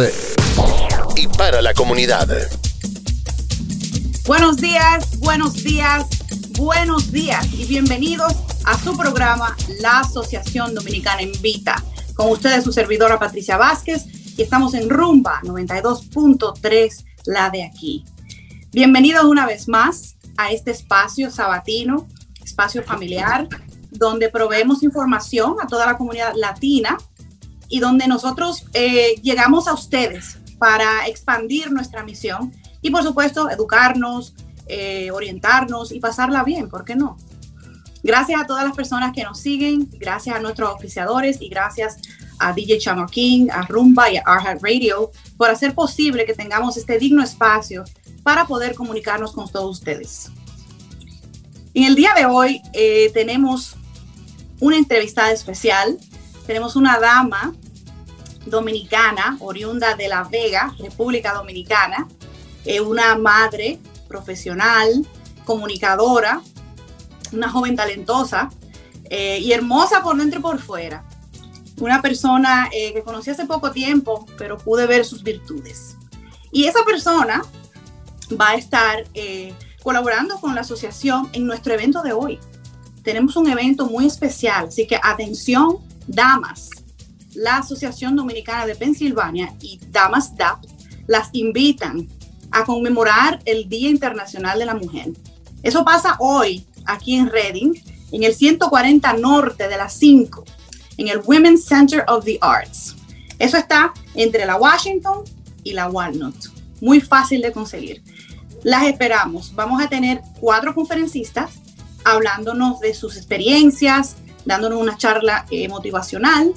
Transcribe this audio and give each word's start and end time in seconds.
y 1.15 1.27
para 1.29 1.61
la 1.61 1.73
comunidad. 1.73 2.27
Buenos 4.27 4.57
días, 4.57 5.17
buenos 5.19 5.53
días, 5.63 6.05
buenos 6.57 7.11
días 7.11 7.47
y 7.53 7.65
bienvenidos 7.65 8.33
a 8.65 8.79
su 8.79 8.97
programa 8.97 9.55
La 9.79 9.99
Asociación 9.99 10.73
Dominicana 10.73 11.21
Invita. 11.21 11.83
Con 12.15 12.31
ustedes 12.31 12.63
su 12.63 12.73
servidora 12.73 13.19
Patricia 13.19 13.57
Vázquez 13.57 14.05
y 14.35 14.41
estamos 14.41 14.73
en 14.73 14.89
Rumba 14.89 15.39
92.3, 15.43 17.05
la 17.27 17.51
de 17.51 17.63
aquí. 17.63 18.03
Bienvenidos 18.71 19.25
una 19.25 19.45
vez 19.45 19.67
más 19.67 20.15
a 20.35 20.51
este 20.51 20.71
espacio 20.71 21.29
sabatino, 21.29 22.07
espacio 22.43 22.81
familiar, 22.81 23.47
donde 23.91 24.29
proveemos 24.29 24.81
información 24.81 25.57
a 25.61 25.67
toda 25.67 25.85
la 25.85 25.95
comunidad 25.95 26.33
latina 26.35 26.97
y 27.69 27.79
donde 27.79 28.07
nosotros 28.07 28.65
eh, 28.73 29.21
llegamos 29.21 29.67
a 29.67 29.73
ustedes 29.73 30.39
para 30.57 31.05
expandir 31.05 31.71
nuestra 31.71 32.03
misión 32.03 32.51
y 32.81 32.89
por 32.89 33.03
supuesto 33.03 33.47
educarnos, 33.47 34.33
eh, 34.69 35.11
orientarnos 35.11 35.91
y 35.91 35.99
pasarla 35.99 36.43
bien, 36.43 36.69
¿por 36.69 36.85
qué 36.85 36.95
no? 36.95 37.17
Gracias 38.03 38.41
a 38.41 38.45
todas 38.45 38.63
las 38.63 38.75
personas 38.75 39.11
que 39.13 39.23
nos 39.23 39.39
siguen, 39.39 39.89
gracias 39.93 40.35
a 40.35 40.39
nuestros 40.39 40.69
oficiadores 40.73 41.41
y 41.41 41.49
gracias 41.49 41.97
a 42.39 42.53
DJ 42.53 42.77
Chamo 42.77 43.07
King, 43.07 43.47
a 43.51 43.63
Rumba 43.63 44.11
y 44.11 44.17
a 44.17 44.23
Arhat 44.25 44.61
Radio 44.61 45.11
por 45.35 45.49
hacer 45.49 45.73
posible 45.73 46.25
que 46.25 46.33
tengamos 46.33 46.77
este 46.77 46.99
digno 46.99 47.23
espacio 47.23 47.83
para 48.23 48.45
poder 48.45 48.75
comunicarnos 48.75 49.33
con 49.33 49.49
todos 49.49 49.79
ustedes. 49.79 50.31
En 51.73 51.83
el 51.83 51.95
día 51.95 52.13
de 52.15 52.25
hoy 52.25 52.61
eh, 52.73 53.11
tenemos 53.13 53.75
una 54.59 54.77
entrevistada 54.77 55.31
especial. 55.31 55.97
Tenemos 56.45 56.75
una 56.75 56.99
dama 56.99 57.53
dominicana, 58.45 59.37
oriunda 59.41 59.95
de 59.95 60.07
La 60.07 60.23
Vega, 60.23 60.73
República 60.79 61.33
Dominicana, 61.33 62.07
eh, 62.65 62.79
una 62.79 63.15
madre 63.17 63.79
profesional, 64.07 65.05
comunicadora, 65.45 66.41
una 67.31 67.49
joven 67.49 67.75
talentosa 67.75 68.49
eh, 69.09 69.39
y 69.39 69.51
hermosa 69.51 70.01
por 70.01 70.17
dentro 70.17 70.39
y 70.39 70.41
por 70.41 70.59
fuera. 70.59 71.03
Una 71.79 72.01
persona 72.01 72.69
eh, 72.71 72.93
que 72.93 73.03
conocí 73.03 73.29
hace 73.29 73.45
poco 73.45 73.71
tiempo, 73.71 74.25
pero 74.37 74.57
pude 74.57 74.87
ver 74.87 75.05
sus 75.05 75.23
virtudes. 75.23 75.95
Y 76.51 76.65
esa 76.65 76.83
persona 76.85 77.43
va 78.39 78.49
a 78.49 78.55
estar 78.55 79.05
eh, 79.13 79.53
colaborando 79.83 80.39
con 80.39 80.55
la 80.55 80.61
asociación 80.61 81.29
en 81.33 81.45
nuestro 81.45 81.73
evento 81.73 82.01
de 82.01 82.13
hoy. 82.13 82.39
Tenemos 83.03 83.35
un 83.35 83.47
evento 83.47 83.85
muy 83.85 84.07
especial, 84.07 84.67
así 84.67 84.87
que 84.87 84.99
atención, 85.01 85.77
damas. 86.07 86.69
La 87.35 87.57
Asociación 87.57 88.15
Dominicana 88.15 88.65
de 88.65 88.75
Pensilvania 88.75 89.53
y 89.61 89.79
Damas 89.91 90.35
DAP 90.35 90.65
las 91.05 91.29
invitan 91.33 92.07
a 92.51 92.63
conmemorar 92.63 93.39
el 93.45 93.67
Día 93.69 93.89
Internacional 93.89 94.59
de 94.59 94.65
la 94.65 94.75
Mujer. 94.75 95.09
Eso 95.63 95.83
pasa 95.83 96.15
hoy, 96.19 96.65
aquí 96.85 97.15
en 97.15 97.29
Reading, 97.29 97.73
en 98.11 98.23
el 98.23 98.33
140 98.33 99.13
norte 99.13 99.67
de 99.67 99.77
las 99.77 99.93
5, 99.93 100.43
en 100.97 101.07
el 101.07 101.21
Women's 101.25 101.65
Center 101.65 102.03
of 102.07 102.25
the 102.25 102.37
Arts. 102.41 102.95
Eso 103.39 103.57
está 103.57 103.93
entre 104.15 104.45
la 104.45 104.55
Washington 104.55 105.23
y 105.63 105.73
la 105.73 105.89
Walnut. 105.89 106.35
Muy 106.81 107.01
fácil 107.01 107.41
de 107.41 107.51
conseguir. 107.51 108.03
Las 108.63 108.83
esperamos. 108.83 109.53
Vamos 109.55 109.81
a 109.81 109.87
tener 109.87 110.21
cuatro 110.39 110.73
conferencistas 110.73 111.51
hablándonos 112.03 112.79
de 112.79 112.93
sus 112.93 113.17
experiencias, 113.17 114.15
dándonos 114.45 114.79
una 114.79 114.97
charla 114.97 115.45
eh, 115.51 115.67
motivacional 115.67 116.53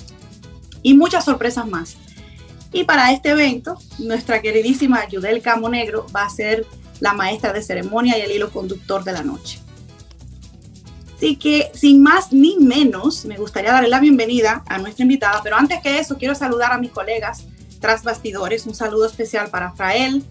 y 0.83 0.95
muchas 0.95 1.25
sorpresas 1.25 1.67
más. 1.67 1.97
Y 2.73 2.85
para 2.85 3.13
este 3.13 3.31
evento, 3.31 3.79
nuestra 3.99 4.41
queridísima 4.41 5.07
Yudel 5.09 5.43
Camo 5.43 5.69
Negro 5.69 6.07
va 6.15 6.25
a 6.25 6.31
ser 6.31 6.67
la 7.01 7.13
maestra 7.13 7.53
de 7.53 7.63
ceremonia 7.63 8.17
y 8.19 8.23
el 8.23 8.31
hilo 8.31 8.51
conductor 8.51 9.03
de 9.03 9.13
la 9.13 9.23
noche. 9.23 9.61
Así 11.17 11.37
que 11.37 11.71
sin 11.75 12.03
más 12.03 12.33
ni 12.33 12.57
menos, 12.59 13.25
me 13.27 13.37
gustaría 13.37 13.73
darle 13.73 13.89
la 13.89 14.01
bienvenida 14.01 14.63
a 14.67 14.79
nuestra 14.79 15.03
invitada, 15.03 15.41
pero 15.43 15.57
antes 15.57 15.81
que 15.83 15.99
eso 15.99 16.17
quiero 16.17 16.35
saludar 16.35 16.73
a 16.73 16.79
mis 16.79 16.93
colegas 16.93 17.45
tras 17.81 18.05
bastidores. 18.05 18.67
Un 18.67 18.75
saludo 18.75 19.07
especial 19.07 19.51
para 19.51 19.73
Frael, 19.73 20.25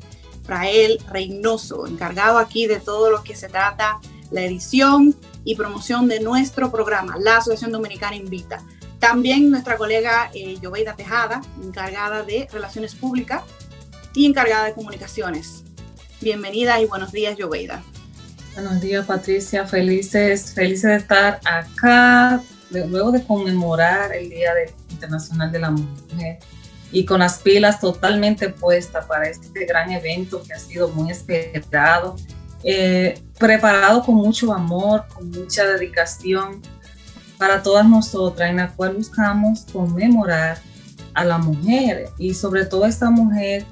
Frael 0.44 1.00
Reynoso, 1.12 1.86
encargado 1.86 2.38
aquí 2.38 2.66
de 2.66 2.80
todo 2.80 3.12
lo 3.12 3.24
que 3.24 3.36
se 3.36 3.50
trata 3.50 4.00
la 4.32 4.42
edición 4.42 5.16
y 5.44 5.56
promoción 5.56 6.08
de 6.08 6.20
nuestro 6.20 6.72
programa, 6.72 7.18
la 7.20 7.38
Asociación 7.38 7.72
Dominicana 7.72 8.16
Invita. 8.16 8.64
También 9.00 9.50
nuestra 9.50 9.78
colega 9.78 10.30
eh, 10.34 10.58
Joveida 10.62 10.94
Tejada, 10.94 11.42
encargada 11.64 12.24
de 12.24 12.50
Relaciones 12.52 12.96
Públicas 12.96 13.44
y 14.14 14.26
encargada 14.26 14.66
de 14.66 14.74
Comunicaciones. 14.74 15.64
Bienvenida 16.20 16.82
y 16.82 16.86
buenos 16.86 17.14
días, 17.14 17.38
Joveida. 17.40 17.82
Buenos 18.56 18.82
días, 18.82 19.06
Patricia. 19.06 19.66
Felices, 19.66 20.54
felices 20.54 20.90
de 20.90 20.96
estar 20.98 21.40
acá, 21.46 22.44
luego 22.72 23.14
de 23.14 23.24
conmemorar 23.24 24.14
el 24.14 24.30
Día 24.30 24.52
Internacional 24.90 25.50
de 25.50 25.60
la 25.60 25.72
Mujer 25.72 26.40
y 26.92 27.06
con 27.06 27.20
las 27.20 27.40
pilas 27.40 27.80
totalmente 27.80 28.50
puestas 28.50 29.06
para 29.06 29.30
este 29.30 29.66
gran 29.66 29.92
evento 29.92 30.44
que 30.44 30.54
ha 30.54 30.60
sido 30.60 30.90
muy 30.90 31.12
esperado, 31.12 32.18
eh, 32.66 33.22
preparado 33.38 34.04
con 34.04 34.16
mucho 34.16 34.52
amor, 34.52 35.06
con 35.14 35.30
mucha 35.30 35.66
dedicación 35.66 36.62
para 37.40 37.64
todas 37.64 37.88
nosotras, 37.88 38.52
en 38.52 38.58
la 38.58 38.70
cual 38.70 38.98
buscamos 38.98 39.66
conmemorar 39.74 40.60
a 41.16 41.26
la 41.26 41.40
mujer 41.40 42.10
y 42.20 42.36
sobre 42.36 42.66
todo 42.66 42.86
esta 42.86 43.10
mujer 43.10 43.66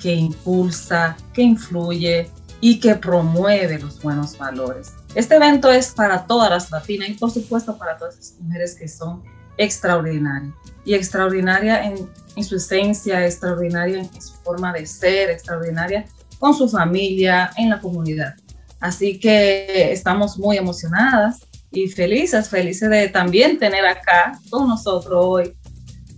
que 0.00 0.14
impulsa, 0.14 1.16
que 1.32 1.42
influye, 1.42 2.30
y 2.64 2.80
que 2.80 2.94
promueve 2.94 3.78
los 3.78 4.00
buenos 4.00 4.38
valores. 4.38 4.94
Este 5.14 5.34
evento 5.34 5.70
es 5.70 5.90
para 5.90 6.26
todas 6.26 6.48
las 6.48 6.70
latinas 6.70 7.10
y 7.10 7.12
por 7.12 7.30
supuesto 7.30 7.76
para 7.76 7.98
todas 7.98 8.16
las 8.16 8.36
mujeres 8.40 8.74
que 8.74 8.88
son 8.88 9.22
extraordinarias 9.58 10.54
y 10.82 10.94
extraordinaria 10.94 11.84
en, 11.84 12.08
en, 12.36 12.42
su 12.42 12.56
esencia, 12.56 13.26
extraordinaria 13.26 13.98
en 13.98 14.22
su 14.22 14.32
forma 14.36 14.72
de 14.72 14.86
ser, 14.86 15.28
extraordinaria 15.28 16.06
con 16.38 16.54
su 16.54 16.66
familia, 16.66 17.50
en 17.58 17.68
la 17.68 17.82
comunidad. 17.82 18.34
Así 18.80 19.20
que 19.20 19.92
estamos 19.92 20.38
muy 20.38 20.56
emocionadas 20.56 21.40
y 21.74 21.88
felices, 21.88 22.48
felices 22.48 22.88
de 22.90 23.08
también 23.08 23.58
tener 23.58 23.84
acá 23.84 24.38
con 24.50 24.68
nosotros 24.68 25.14
hoy 25.16 25.56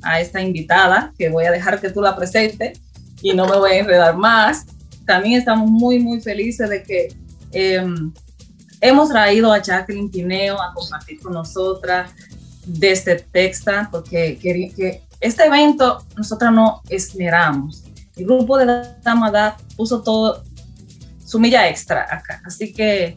a 0.02 0.20
esta 0.20 0.40
invitada, 0.40 1.12
que 1.18 1.28
voy 1.28 1.46
a 1.46 1.50
dejar 1.50 1.80
que 1.80 1.90
tú 1.90 2.00
la 2.00 2.14
presentes 2.14 2.80
y 3.22 3.32
no 3.34 3.46
me 3.46 3.56
voy 3.56 3.72
a 3.72 3.78
enredar 3.78 4.16
más 4.16 4.66
también 5.06 5.38
estamos 5.38 5.70
muy, 5.70 6.00
muy 6.00 6.20
felices 6.20 6.68
de 6.68 6.82
que 6.82 7.08
em, 7.52 8.12
hemos 8.80 9.08
traído 9.08 9.52
a 9.52 9.62
Jacqueline 9.62 10.10
Pineo 10.10 10.60
a 10.60 10.74
compartir 10.74 11.20
con 11.20 11.32
nosotras 11.32 12.10
desde 12.66 13.20
Texas, 13.20 13.88
porque 13.90 14.36
que, 14.38 15.02
este 15.20 15.46
evento 15.46 16.04
nosotras 16.16 16.52
no 16.52 16.82
esmeramos. 16.90 17.84
El 18.16 18.26
grupo 18.26 18.58
de 18.58 18.66
Damadad 19.02 19.54
puso 19.76 20.02
todo 20.02 20.42
su 21.24 21.38
milla 21.38 21.68
extra 21.68 22.06
acá, 22.10 22.42
así 22.44 22.72
que 22.72 23.16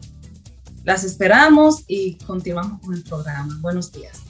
las 0.84 1.04
esperamos 1.04 1.84
y 1.86 2.14
continuamos 2.26 2.80
con 2.80 2.94
el 2.94 3.02
programa. 3.02 3.56
Buenos 3.60 3.92
días. 3.92 4.20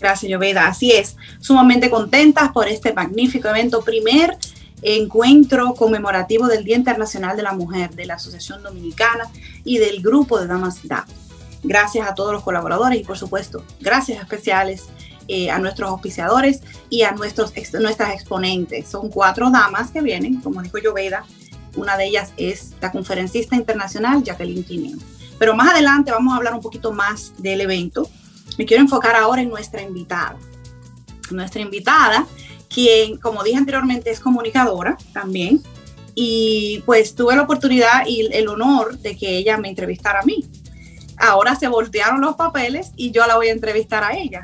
Gracias, 0.00 0.30
Lloveda. 0.30 0.66
Así 0.66 0.92
es, 0.92 1.16
sumamente 1.40 1.90
contentas 1.90 2.50
por 2.52 2.68
este 2.68 2.92
magnífico 2.92 3.48
evento. 3.48 3.82
Primer 3.82 4.36
encuentro 4.82 5.74
conmemorativo 5.74 6.46
del 6.48 6.64
Día 6.64 6.76
Internacional 6.76 7.36
de 7.36 7.42
la 7.42 7.52
Mujer 7.52 7.90
de 7.90 8.06
la 8.06 8.14
Asociación 8.14 8.62
Dominicana 8.62 9.30
y 9.64 9.78
del 9.78 10.02
Grupo 10.02 10.40
de 10.40 10.46
Damas 10.46 10.80
DA. 10.82 11.06
Gracias 11.62 12.08
a 12.08 12.14
todos 12.14 12.32
los 12.32 12.42
colaboradores 12.42 12.98
y 12.98 13.04
por 13.04 13.18
supuesto, 13.18 13.62
gracias 13.80 14.20
especiales 14.22 14.86
eh, 15.28 15.50
a 15.50 15.58
nuestros 15.58 15.90
auspiciadores 15.90 16.62
y 16.88 17.02
a 17.02 17.12
nuestros, 17.12 17.52
nuestras 17.74 18.14
exponentes. 18.14 18.88
Son 18.88 19.10
cuatro 19.10 19.50
damas 19.50 19.90
que 19.90 20.00
vienen, 20.00 20.40
como 20.40 20.62
dijo 20.62 20.78
Lloveda, 20.78 21.24
una 21.76 21.96
de 21.96 22.06
ellas 22.06 22.32
es 22.36 22.72
la 22.80 22.92
conferencista 22.92 23.56
internacional 23.56 24.22
Jacqueline 24.22 24.64
Quineo. 24.64 24.98
Pero 25.38 25.54
más 25.54 25.72
adelante 25.72 26.10
vamos 26.10 26.34
a 26.34 26.36
hablar 26.36 26.54
un 26.54 26.60
poquito 26.60 26.92
más 26.92 27.32
del 27.38 27.62
evento. 27.62 28.08
Me 28.58 28.66
quiero 28.66 28.82
enfocar 28.82 29.16
ahora 29.16 29.40
en 29.40 29.48
nuestra 29.48 29.80
invitada. 29.80 30.36
Nuestra 31.30 31.62
invitada, 31.62 32.26
quien, 32.68 33.16
como 33.16 33.42
dije 33.42 33.56
anteriormente, 33.56 34.10
es 34.10 34.20
comunicadora 34.20 34.98
también. 35.14 35.62
Y 36.14 36.82
pues 36.84 37.14
tuve 37.14 37.36
la 37.36 37.42
oportunidad 37.42 38.06
y 38.06 38.28
el 38.32 38.48
honor 38.48 38.98
de 38.98 39.16
que 39.16 39.38
ella 39.38 39.56
me 39.56 39.68
entrevistara 39.68 40.20
a 40.20 40.24
mí. 40.24 40.44
Ahora 41.16 41.54
se 41.54 41.68
voltearon 41.68 42.20
los 42.20 42.34
papeles 42.36 42.92
y 42.96 43.10
yo 43.10 43.26
la 43.26 43.36
voy 43.36 43.48
a 43.48 43.52
entrevistar 43.52 44.04
a 44.04 44.18
ella. 44.18 44.42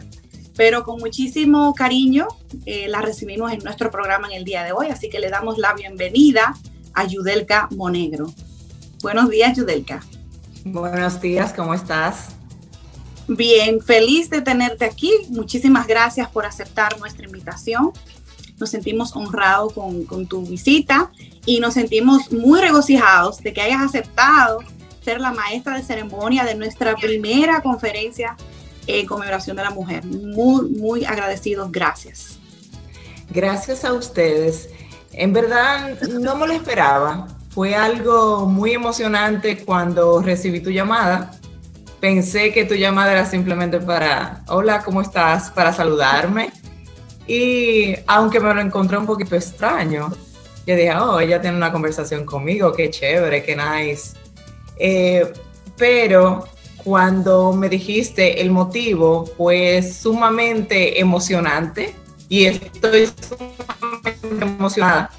Pero 0.56 0.84
con 0.84 0.98
muchísimo 0.98 1.74
cariño 1.74 2.28
eh, 2.64 2.88
la 2.88 3.02
recibimos 3.02 3.52
en 3.52 3.58
nuestro 3.58 3.90
programa 3.90 4.28
en 4.28 4.34
el 4.34 4.44
día 4.44 4.64
de 4.64 4.72
hoy, 4.72 4.86
así 4.88 5.10
que 5.10 5.18
le 5.18 5.28
damos 5.28 5.58
la 5.58 5.74
bienvenida 5.74 6.54
a 6.96 7.04
Yudelka 7.04 7.68
Monegro. 7.76 8.32
Buenos 9.02 9.30
días, 9.30 9.56
Yudelka. 9.56 10.02
Buenos 10.64 11.20
días, 11.20 11.52
¿cómo 11.52 11.74
estás? 11.74 12.30
Bien, 13.28 13.80
feliz 13.80 14.30
de 14.30 14.40
tenerte 14.40 14.84
aquí. 14.84 15.12
Muchísimas 15.28 15.86
gracias 15.86 16.28
por 16.28 16.46
aceptar 16.46 16.98
nuestra 16.98 17.26
invitación. 17.26 17.92
Nos 18.58 18.70
sentimos 18.70 19.14
honrados 19.14 19.74
con, 19.74 20.26
tu 20.26 20.42
visita 20.42 21.10
y 21.44 21.60
nos 21.60 21.74
sentimos 21.74 22.32
muy 22.32 22.60
regocijados 22.60 23.38
de 23.42 23.52
que 23.52 23.60
hayas 23.60 23.82
aceptado 23.82 24.60
ser 25.04 25.20
la 25.20 25.32
maestra 25.32 25.76
de 25.76 25.82
ceremonia 25.82 26.44
de 26.44 26.54
nuestra 26.54 26.96
primera 26.96 27.60
conferencia 27.60 28.36
en 28.86 29.06
conmemoración 29.06 29.56
de 29.56 29.62
la 29.62 29.70
mujer. 29.70 30.04
Muy, 30.04 30.70
muy 30.70 31.04
agradecidos. 31.04 31.70
Gracias. 31.70 32.38
Gracias 33.30 33.84
a 33.84 33.92
ustedes. 33.92 34.70
En 35.16 35.32
verdad 35.32 35.98
no 36.02 36.36
me 36.36 36.46
lo 36.46 36.52
esperaba. 36.52 37.26
Fue 37.48 37.74
algo 37.74 38.44
muy 38.46 38.72
emocionante 38.72 39.64
cuando 39.64 40.20
recibí 40.20 40.60
tu 40.60 40.70
llamada. 40.70 41.30
Pensé 42.00 42.52
que 42.52 42.66
tu 42.66 42.74
llamada 42.74 43.12
era 43.12 43.24
simplemente 43.24 43.80
para, 43.80 44.42
hola, 44.48 44.82
¿cómo 44.84 45.00
estás? 45.00 45.50
Para 45.50 45.72
saludarme. 45.72 46.50
Y 47.26 47.94
aunque 48.06 48.38
me 48.40 48.52
lo 48.52 48.60
encontré 48.60 48.98
un 48.98 49.06
poquito 49.06 49.36
extraño, 49.36 50.12
yo 50.66 50.76
dije, 50.76 50.94
oh, 50.94 51.18
ella 51.18 51.40
tiene 51.40 51.56
una 51.56 51.72
conversación 51.72 52.26
conmigo, 52.26 52.72
qué 52.74 52.90
chévere, 52.90 53.42
qué 53.42 53.56
nice. 53.56 54.18
Eh, 54.78 55.32
pero 55.78 56.46
cuando 56.84 57.54
me 57.54 57.70
dijiste 57.70 58.42
el 58.42 58.50
motivo, 58.50 59.24
fue 59.38 59.82
sumamente 59.82 61.00
emocionante 61.00 61.94
y 62.28 62.46
estoy 62.46 63.10
emocionada. 64.40 65.10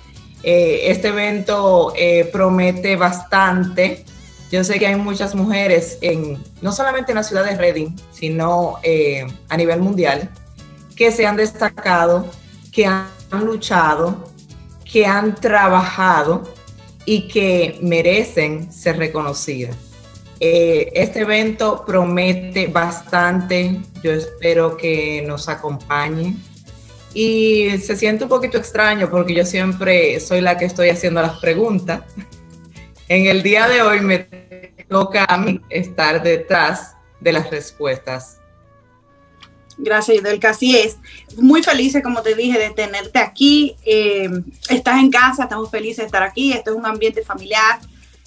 Eh, 0.44 0.92
este 0.92 1.10
evento 1.10 1.94
eh, 1.96 2.30
promete 2.32 2.96
bastante. 2.96 4.06
Yo 4.52 4.64
sé 4.64 4.80
que 4.80 4.88
hay 4.88 4.96
muchas 4.96 5.36
mujeres, 5.36 5.98
en, 6.02 6.42
no 6.62 6.72
solamente 6.72 7.12
en 7.12 7.18
la 7.18 7.24
ciudad 7.24 7.44
de 7.44 7.58
Reading, 7.58 7.96
sino 8.12 8.78
eh, 8.84 9.28
a 9.50 9.58
nivel 9.58 9.82
mundial, 9.82 10.30
que 10.96 11.12
se 11.12 11.26
han 11.26 11.36
destacado, 11.36 12.26
que 12.72 12.86
han 12.86 13.08
luchado, 13.46 14.32
que 14.90 15.06
han 15.06 15.36
trabajado 15.36 16.44
y 17.06 17.28
que 17.28 17.78
merecen 17.82 18.72
ser 18.72 18.98
reconocidas. 18.98 19.76
este 20.40 21.22
evento 21.22 21.84
promete 21.86 22.68
bastante. 22.68 23.82
Yo 24.04 24.12
espero 24.12 24.78
que 24.78 25.24
nos 25.28 25.50
acompañe 25.50 26.38
y 27.20 27.80
se 27.80 27.96
siente 27.96 28.26
un 28.26 28.30
poquito 28.30 28.60
extraño 28.60 29.10
porque 29.10 29.34
yo 29.34 29.44
siempre 29.44 30.20
soy 30.20 30.40
la 30.40 30.56
que 30.56 30.66
estoy 30.66 30.90
haciendo 30.90 31.20
las 31.20 31.40
preguntas. 31.40 32.04
En 33.10 33.26
el 33.26 33.42
día 33.42 33.70
de 33.70 33.82
hoy 33.82 34.02
me 34.02 34.20
toca 34.90 35.24
a 35.24 35.38
mí 35.38 35.62
estar 35.70 36.22
detrás 36.22 36.98
de 37.22 37.32
las 37.32 37.50
respuestas. 37.50 38.42
Gracias, 39.78 40.18
Idelka. 40.18 40.50
Así 40.50 40.78
es. 40.78 40.98
Muy 41.38 41.64
felices, 41.64 42.04
como 42.04 42.22
te 42.22 42.36
dije, 42.36 42.60
de 42.60 42.72
tenerte 42.72 43.20
aquí. 43.20 43.78
Eh, 43.86 44.30
estás 44.68 45.00
en 45.00 45.10
casa, 45.10 45.44
estamos 45.44 45.72
felices 45.72 46.00
de 46.00 46.06
estar 46.08 46.22
aquí. 46.22 46.52
Esto 46.52 46.72
es 46.72 46.78
un 46.78 46.86
ambiente 46.86 47.24
familiar. 47.24 47.80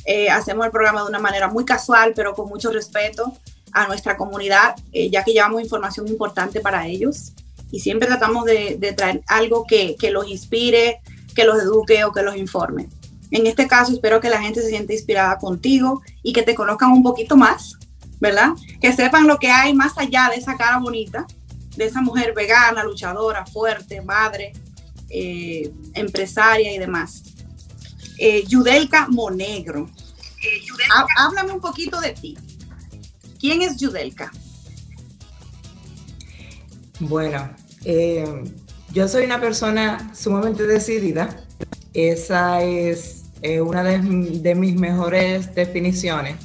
Eh, 0.06 0.30
hacemos 0.30 0.64
el 0.64 0.72
programa 0.72 1.02
de 1.02 1.10
una 1.10 1.18
manera 1.18 1.46
muy 1.46 1.66
casual, 1.66 2.14
pero 2.16 2.32
con 2.32 2.48
mucho 2.48 2.72
respeto 2.72 3.34
a 3.72 3.86
nuestra 3.86 4.16
comunidad, 4.16 4.76
eh, 4.92 5.10
ya 5.10 5.22
que 5.22 5.34
llevamos 5.34 5.60
información 5.60 6.08
importante 6.08 6.60
para 6.60 6.86
ellos 6.86 7.34
y 7.70 7.80
siempre 7.80 8.08
tratamos 8.08 8.44
de, 8.44 8.94
traer 8.96 9.22
algo 9.26 9.66
que, 9.66 9.96
los 10.10 10.28
inspire, 10.28 11.00
que 11.34 11.44
los 11.44 11.62
eduque 11.62 12.04
o 12.04 12.12
que 12.12 12.22
los 12.22 12.36
informe. 12.36 12.88
En 13.30 13.46
este 13.46 13.68
caso, 13.68 13.92
espero 13.92 14.20
que 14.20 14.28
la 14.28 14.42
gente 14.42 14.60
se 14.60 14.68
sienta 14.68 14.92
inspirada 14.92 15.38
contigo 15.38 16.02
y 16.22 16.32
que 16.32 16.42
te 16.42 16.54
conozcan 16.54 16.90
un 16.90 17.02
poquito 17.02 17.36
más, 17.36 17.76
¿verdad? 18.18 18.50
Que 18.80 18.92
sepan 18.92 19.26
lo 19.26 19.38
que 19.38 19.50
hay 19.50 19.72
más 19.72 19.96
allá 19.98 20.28
de 20.30 20.36
esa 20.40 20.56
cara 20.56 20.78
bonita, 20.78 21.26
de 21.76 21.84
esa 21.84 22.00
mujer 22.00 22.34
vegana, 22.34 22.82
luchadora, 22.82 23.46
fuerte, 23.46 24.00
madre, 24.00 24.52
eh, 25.08 25.72
empresaria 25.94 26.74
y 26.74 26.78
demás. 26.78 27.22
Eh, 28.18 28.44
Yudelka 28.46 29.06
Monegro. 29.08 29.88
Eh, 30.42 30.62
Háblame 31.16 31.52
un 31.52 31.60
poquito 31.60 32.00
de 32.00 32.10
ti. 32.12 32.36
¿Quién 33.38 33.62
es 33.62 33.76
Yudelka? 33.76 34.30
Bueno, 36.98 37.50
eh, 37.84 38.44
yo 38.92 39.08
soy 39.08 39.24
una 39.24 39.40
persona 39.40 40.10
sumamente 40.14 40.66
decidida. 40.66 41.36
Esa 41.94 42.62
es 42.62 43.24
eh, 43.42 43.60
una 43.60 43.82
de, 43.82 44.54
mis 44.54 44.74
mejores 44.74 45.54
definiciones, 45.54 46.36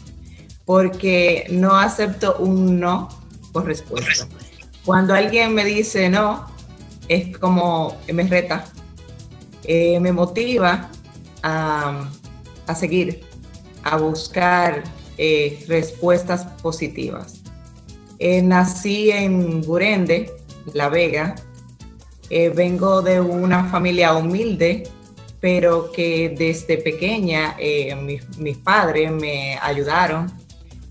porque 0.65 1.45
no 1.49 1.77
acepto 1.77 2.37
un 2.37 2.79
no 2.79 3.09
por 3.51 3.65
respuesta. 3.65 4.27
Cuando 4.85 5.13
alguien 5.13 5.53
me 5.53 5.65
dice 5.65 6.09
no, 6.09 6.45
es 7.07 7.37
como 7.37 7.97
me 8.11 8.23
reta, 8.23 8.65
eh, 9.63 9.99
me 9.99 10.11
motiva 10.11 10.89
a, 11.43 12.09
seguir, 12.75 13.21
a 13.83 13.97
buscar 13.97 14.83
respuestas 15.67 16.45
positivas. 16.61 17.41
nací 18.19 19.11
en 19.11 19.61
Burende, 19.61 20.31
la 20.73 20.89
Vega. 20.89 21.35
Eh, 22.29 22.49
vengo 22.49 23.01
de 23.01 23.21
una 23.21 23.65
familia 23.65 24.15
humilde, 24.15 24.83
pero 25.39 25.91
que 25.91 26.33
desde 26.37 26.77
pequeña 26.77 27.55
eh, 27.59 27.95
mis, 28.37 28.57
padres 28.57 29.11
me 29.11 29.57
ayudaron, 29.61 30.31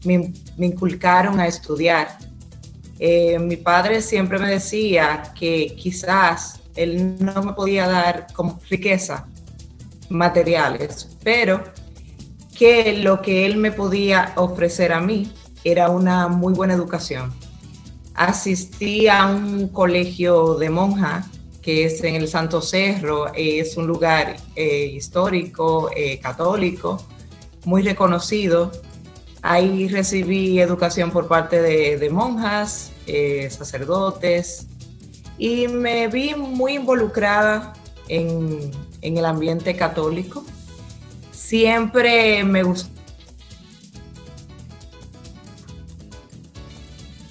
me, 0.05 0.33
inculcaron 0.59 1.41
a 1.41 1.47
estudiar. 1.49 2.19
Eh, 3.01 3.39
mi 3.41 3.57
padre 3.57 4.01
siempre 4.01 4.39
me 4.39 4.49
decía 4.49 5.35
que 5.39 5.75
quizás 5.77 6.61
él 6.77 7.17
no 7.19 7.43
me 7.43 7.53
podía 7.53 7.89
dar 7.89 8.29
como 8.33 8.61
riqueza 8.71 9.27
materiales, 10.09 11.17
pero 11.25 11.65
que 12.57 12.99
lo 12.99 13.21
que 13.21 13.47
él 13.47 13.57
me 13.57 13.73
podía 13.73 14.33
ofrecer 14.37 14.93
a 14.93 15.01
mí 15.01 15.33
era 15.65 15.89
una 15.89 16.29
muy 16.29 16.55
buena 16.55 16.75
educación 16.75 17.33
asistí 18.15 19.09
a 19.09 19.27
un 19.27 19.69
colegio 19.69 20.55
de 20.55 20.71
monjas 20.71 21.27
que 21.65 21.87
es 21.87 22.05
en 22.05 22.15
el 22.15 22.29
Santo 22.29 22.61
Cerro, 22.61 23.33
es 23.35 23.79
un 23.79 23.87
lugar 23.87 24.37
eh, 24.55 24.93
histórico, 24.95 25.91
eh, 25.97 26.21
católico, 26.21 27.03
muy 27.65 27.83
reconocido. 27.83 28.71
Ahí 29.41 29.89
recibí 29.89 30.61
educación 30.61 31.11
por 31.11 31.27
parte 31.27 31.63
de, 31.63 32.11
monjas, 32.11 32.93
eh, 33.07 33.49
sacerdotes, 33.51 34.67
y 35.39 35.67
me 35.69 36.07
vi 36.09 36.35
muy 36.35 36.75
involucrada 36.75 37.73
en, 38.09 38.71
en 39.01 39.17
el 39.17 39.25
ambiente 39.25 39.75
católico. 39.75 40.45
Siempre 41.33 42.45
me 42.45 42.63
gustó 42.63 42.94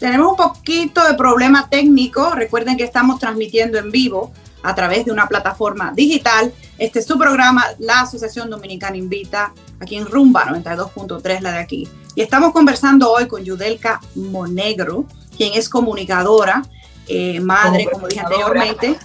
Tenemos 0.04 0.32
un 0.32 0.36
poquito 0.36 1.02
de 1.08 1.14
problema 1.14 1.70
técnico. 1.70 2.32
Recuerden 2.32 2.76
que 2.76 2.84
estamos 2.84 3.22
transmitiendo 3.22 3.78
en 3.78 3.90
vivo 3.90 4.34
a 4.62 4.76
través 4.76 5.06
de 5.06 5.14
una 5.14 5.30
plataforma 5.30 5.94
digital. 5.96 6.54
Este 6.78 7.00
es 7.00 7.06
su 7.06 7.18
programa, 7.18 7.64
la 7.80 8.02
Asociación 8.02 8.50
Dominicana 8.50 8.98
Invita, 8.98 9.54
aquí 9.80 9.96
en 9.96 10.06
Rumba 10.06 10.48
92.3, 10.48 11.40
la 11.40 11.54
de 11.54 11.58
aquí. 11.60 11.88
Y 12.16 12.22
estamos 12.22 12.52
conversando 12.52 13.14
hoy 13.14 13.30
con 13.30 13.46
Yudelka 13.46 14.02
Monegro, 14.16 15.06
quien 15.38 15.54
es 15.54 15.70
comunicadora 15.70 16.64
eh, 17.08 17.40
madre, 17.40 17.88
como, 17.90 18.10
dije 18.10 18.20
anteriormente, 18.20 18.98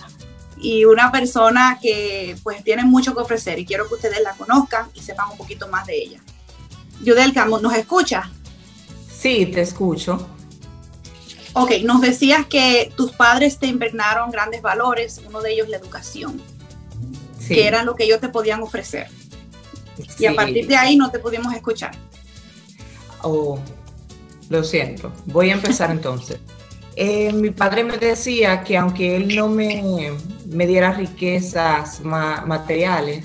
y 0.61 0.85
una 0.85 1.13
persona 1.13 1.79
que 1.81 2.35
pues 2.43 2.65
tiene 2.65 2.83
mucho 2.83 3.15
que 3.15 3.21
ofrecer 3.21 3.61
y 3.61 3.65
quiero 3.65 3.87
que 3.87 3.95
ustedes 3.95 4.21
la 4.21 4.33
conozcan 4.33 4.89
y 4.95 5.01
sepan 5.01 5.31
un 5.31 5.37
poquito 5.37 5.69
más 5.69 5.87
de 5.87 5.97
ella. 5.97 6.21
Yudelka, 7.05 7.45
¿nos 7.45 7.75
escucha? 7.75 8.29
Sí, 9.09 9.47
te 9.47 9.61
escucho. 9.61 10.38
Ok, 11.55 11.73
nos 11.85 12.01
decías 12.01 12.47
que 12.47 12.93
tus 12.97 13.13
padres 13.13 13.59
te 13.59 13.67
impregnaron 13.67 14.31
grandes 14.31 14.63
valores, 14.63 15.21
uno 15.27 15.41
de 15.41 15.53
ellos 15.53 15.69
la 15.69 15.79
educación, 15.79 16.41
que 17.47 17.67
era 17.67 17.83
lo 17.83 17.97
que 17.97 18.05
ellos 18.05 18.21
te 18.21 18.29
podían 18.29 18.63
ofrecer. 18.63 19.09
Y 20.19 20.27
a 20.27 20.35
partir 20.35 20.67
de 20.67 20.77
ahí 20.77 20.97
no 20.97 21.11
te 21.11 21.19
pudimos 21.19 21.53
escuchar. 21.55 21.93
Oh, 23.23 23.59
lo 24.49 24.63
siento. 24.63 25.13
Voy 25.27 25.51
a 25.51 25.55
empezar 25.55 25.91
entonces. 25.91 26.39
Eh, 27.01 27.33
mi 27.33 27.51
padre 27.51 27.85
me 27.85 27.97
decía 27.97 28.65
que 28.65 28.77
aunque 28.77 29.15
él 29.15 29.37
no 29.37 29.47
me, 29.47 30.11
me 30.47 30.67
diera 30.67 30.91
riquezas 30.91 32.01
materiales, 32.01 33.25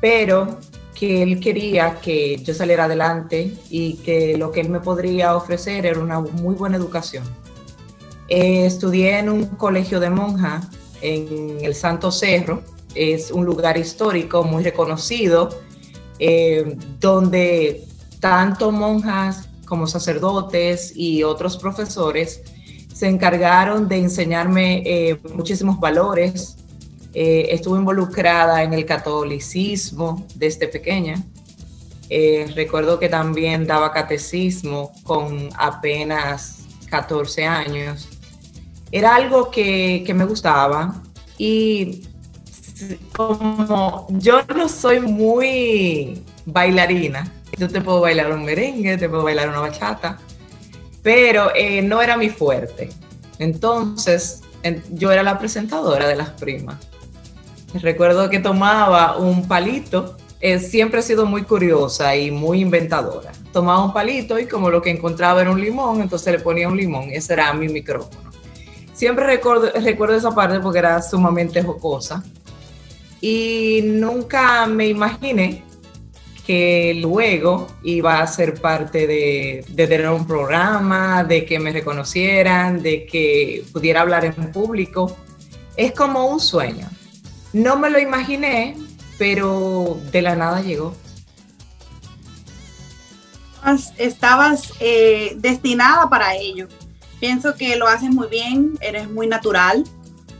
pero 0.00 0.58
que 0.94 1.22
él 1.22 1.40
quería 1.40 2.00
que 2.00 2.36
yo 2.36 2.54
saliera 2.54 2.84
adelante 2.84 3.52
y 3.68 3.94
que 3.96 4.36
lo 4.38 4.52
que 4.52 4.60
él 4.60 4.68
me 4.68 4.80
podría 4.80 5.36
ofrecer 5.36 5.86
era 5.86 5.98
una 6.00 6.20
muy 6.20 6.54
buena 6.54 6.76
educación. 6.76 7.24
Eh, 8.28 8.64
estudié 8.64 9.18
en 9.18 9.28
un 9.28 9.46
colegio 9.46 10.00
de 10.00 10.10
monjas 10.10 10.66
en 11.02 11.58
el 11.60 11.74
Santo 11.74 12.10
Cerro, 12.10 12.62
es 12.94 13.30
un 13.30 13.44
lugar 13.44 13.76
histórico 13.76 14.44
muy 14.44 14.62
reconocido, 14.62 15.50
eh, 16.18 16.76
donde 17.00 17.84
tanto 18.20 18.70
monjas 18.70 19.48
como 19.66 19.86
sacerdotes 19.86 20.92
y 20.94 21.24
otros 21.24 21.56
profesores 21.56 22.40
se 22.94 23.08
encargaron 23.08 23.88
de 23.88 23.98
enseñarme 23.98 24.82
eh, 24.86 25.20
muchísimos 25.34 25.80
valores, 25.80 26.56
eh, 27.14 27.48
estuve 27.50 27.78
involucrada 27.78 28.62
en 28.62 28.74
el 28.74 28.84
catolicismo 28.84 30.26
desde 30.34 30.68
pequeña. 30.68 31.22
Eh, 32.10 32.50
recuerdo 32.54 32.98
que 32.98 33.08
también 33.08 33.66
daba 33.66 33.92
catecismo 33.92 34.92
con 35.04 35.48
apenas 35.56 36.64
14 36.90 37.44
años. 37.44 38.08
Era 38.92 39.14
algo 39.14 39.50
que, 39.50 40.02
que 40.06 40.14
me 40.14 40.24
gustaba 40.24 41.02
y 41.38 42.02
como 43.12 44.06
yo 44.10 44.42
no 44.54 44.68
soy 44.68 45.00
muy 45.00 46.22
bailarina, 46.46 47.30
yo 47.58 47.68
te 47.68 47.80
puedo 47.80 48.00
bailar 48.00 48.32
un 48.32 48.44
merengue, 48.44 48.96
te 48.96 49.08
puedo 49.08 49.22
bailar 49.24 49.48
una 49.48 49.60
bachata, 49.60 50.18
pero 51.02 51.54
eh, 51.54 51.82
no 51.82 52.02
era 52.02 52.16
mi 52.16 52.30
fuerte. 52.30 52.90
Entonces, 53.38 54.42
yo 54.90 55.12
era 55.12 55.22
la 55.22 55.38
presentadora 55.38 56.08
de 56.08 56.16
las 56.16 56.30
primas. 56.30 56.76
Recuerdo 57.82 58.30
que 58.30 58.38
tomaba 58.38 59.16
un 59.18 59.48
palito, 59.48 60.16
eh, 60.40 60.58
siempre 60.58 61.00
he 61.00 61.02
sido 61.02 61.26
muy 61.26 61.42
curiosa 61.42 62.14
y 62.14 62.30
muy 62.30 62.60
inventadora. 62.60 63.32
Tomaba 63.52 63.84
un 63.84 63.92
palito 63.92 64.38
y 64.38 64.46
como 64.46 64.70
lo 64.70 64.80
que 64.80 64.90
encontraba 64.90 65.40
era 65.40 65.50
un 65.50 65.60
limón, 65.60 66.00
entonces 66.00 66.32
le 66.32 66.38
ponía 66.38 66.68
un 66.68 66.76
limón, 66.76 67.08
ese 67.10 67.32
era 67.32 67.52
mi 67.52 67.68
micrófono. 67.68 68.30
Siempre 68.92 69.26
recuerdo, 69.26 69.72
recuerdo 69.80 70.14
esa 70.14 70.32
parte 70.32 70.60
porque 70.60 70.78
era 70.78 71.02
sumamente 71.02 71.62
jocosa 71.62 72.22
y 73.20 73.80
nunca 73.84 74.66
me 74.66 74.86
imaginé 74.86 75.64
que 76.46 76.94
luego 77.00 77.66
iba 77.82 78.20
a 78.20 78.26
ser 78.26 78.60
parte 78.60 79.06
de, 79.06 79.64
de, 79.66 79.86
tener 79.86 80.10
un 80.10 80.26
programa, 80.26 81.24
de 81.24 81.44
que 81.46 81.58
me 81.58 81.72
reconocieran, 81.72 82.82
de 82.82 83.06
que 83.06 83.64
pudiera 83.72 84.02
hablar 84.02 84.26
en 84.26 84.52
público. 84.52 85.16
Es 85.74 85.92
como 85.92 86.26
un 86.26 86.38
sueño. 86.38 86.86
No 87.54 87.78
me 87.78 87.88
lo 87.88 88.00
imaginé, 88.00 88.76
pero 89.16 90.00
de 90.10 90.22
la 90.22 90.34
nada 90.34 90.60
llegó. 90.60 90.92
Estabas 93.96 94.72
eh, 94.80 95.36
destinada 95.36 96.10
para 96.10 96.34
ello. 96.34 96.66
Pienso 97.20 97.54
que 97.54 97.76
lo 97.76 97.86
haces 97.86 98.10
muy 98.10 98.26
bien, 98.26 98.76
eres 98.80 99.08
muy 99.08 99.28
natural, 99.28 99.84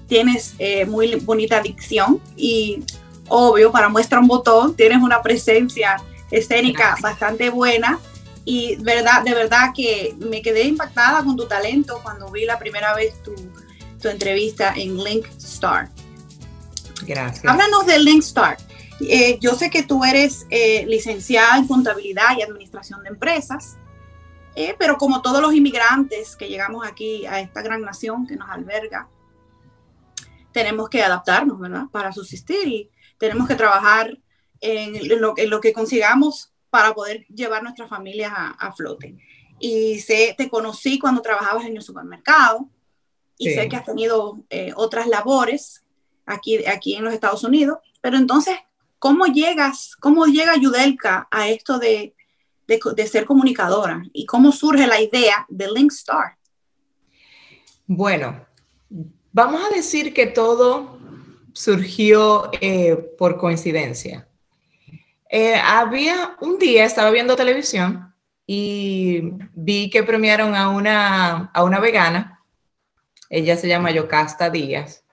tienes 0.08 0.56
eh, 0.58 0.86
muy 0.86 1.14
bonita 1.14 1.62
dicción 1.62 2.20
y 2.36 2.82
obvio, 3.28 3.70
para 3.70 3.88
muestra 3.88 4.18
un 4.18 4.26
botón, 4.26 4.74
tienes 4.74 5.00
una 5.00 5.22
presencia 5.22 6.02
escénica 6.32 6.96
bastante 7.00 7.48
buena 7.48 8.00
y 8.44 8.74
verdad, 8.82 9.22
de 9.22 9.34
verdad 9.34 9.70
que 9.74 10.16
me 10.18 10.42
quedé 10.42 10.64
impactada 10.64 11.22
con 11.22 11.36
tu 11.36 11.46
talento 11.46 12.00
cuando 12.02 12.28
vi 12.32 12.44
la 12.44 12.58
primera 12.58 12.92
vez 12.92 13.22
tu, 13.22 13.34
tu 14.02 14.08
entrevista 14.08 14.74
en 14.76 15.02
Link 15.02 15.26
Star. 15.38 15.88
Gracias. 17.06 17.44
Háblanos 17.44 17.86
de 17.86 17.98
Linkstar. 17.98 18.56
Eh, 19.00 19.38
yo 19.40 19.54
sé 19.54 19.70
que 19.70 19.82
tú 19.82 20.04
eres 20.04 20.46
eh, 20.50 20.86
licenciada 20.86 21.58
en 21.58 21.66
contabilidad 21.66 22.36
y 22.38 22.42
administración 22.42 23.02
de 23.02 23.10
empresas, 23.10 23.76
eh, 24.54 24.76
pero 24.78 24.96
como 24.96 25.20
todos 25.20 25.42
los 25.42 25.52
inmigrantes 25.52 26.36
que 26.36 26.48
llegamos 26.48 26.86
aquí 26.86 27.26
a 27.26 27.40
esta 27.40 27.60
gran 27.62 27.82
nación 27.82 28.26
que 28.26 28.36
nos 28.36 28.48
alberga, 28.48 29.08
tenemos 30.52 30.88
que 30.88 31.02
adaptarnos, 31.02 31.58
¿verdad? 31.58 31.86
Para 31.90 32.12
subsistir 32.12 32.68
y 32.68 32.90
tenemos 33.18 33.48
que 33.48 33.56
trabajar 33.56 34.16
en 34.60 35.20
lo, 35.20 35.34
lo 35.36 35.60
que 35.60 35.72
consigamos 35.72 36.52
para 36.70 36.94
poder 36.94 37.26
llevar 37.26 37.62
nuestras 37.62 37.88
familias 37.88 38.32
a, 38.34 38.72
flote. 38.72 39.16
Y 39.58 40.00
sé, 40.00 40.34
te 40.36 40.48
conocí 40.48 40.98
cuando 40.98 41.22
trabajabas 41.22 41.64
en 41.66 41.76
el 41.76 41.82
supermercado 41.82 42.68
y 43.36 43.50
sé 43.50 43.68
que 43.68 43.76
has 43.76 43.84
tenido 43.84 44.44
otras 44.76 45.06
labores 45.06 45.83
aquí, 46.26 46.64
aquí 46.66 46.96
en 46.96 47.04
los 47.04 47.14
Estados 47.14 47.44
Unidos. 47.44 47.78
Pero 48.00 48.16
entonces, 48.16 48.56
¿cómo 48.98 49.26
llegas, 49.26 49.96
cómo 50.00 50.26
llega 50.26 50.56
Yudelka 50.56 51.28
a 51.30 51.48
esto 51.48 51.78
de, 51.78 52.14
de, 52.66 53.06
ser 53.06 53.24
comunicadora? 53.24 54.02
¿Y 54.12 54.26
cómo 54.26 54.52
surge 54.52 54.86
la 54.86 55.00
idea 55.00 55.46
de 55.48 55.70
Linkstar? 55.70 56.36
Bueno, 57.86 58.46
vamos 59.32 59.62
a 59.64 59.74
decir 59.74 60.14
que 60.14 60.26
todo 60.26 60.98
surgió 61.52 62.50
eh, 62.60 62.96
por 63.18 63.38
coincidencia. 63.38 64.28
Eh, 65.30 65.54
había 65.54 66.36
un 66.40 66.58
día, 66.58 66.84
estaba 66.84 67.10
viendo 67.10 67.36
televisión 67.36 68.14
y 68.46 69.32
vi 69.54 69.90
que 69.90 70.02
premiaron 70.02 70.54
a 70.54 70.68
una, 70.68 71.50
a 71.52 71.64
una 71.64 71.80
vegana. 71.80 72.40
Ella 73.30 73.56
se 73.56 73.68
llama 73.68 73.90
Yocasta 73.90 74.50
Díaz 74.50 75.03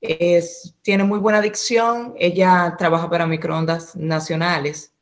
es, 0.00 0.74
tiene 0.82 1.04
muy 1.04 1.18
buena 1.18 1.40
dicción, 1.40 2.14
ella 2.18 2.74
trabaja 2.78 3.08
para 3.10 3.26
microondas 3.26 3.94
nacionales. 3.96 4.92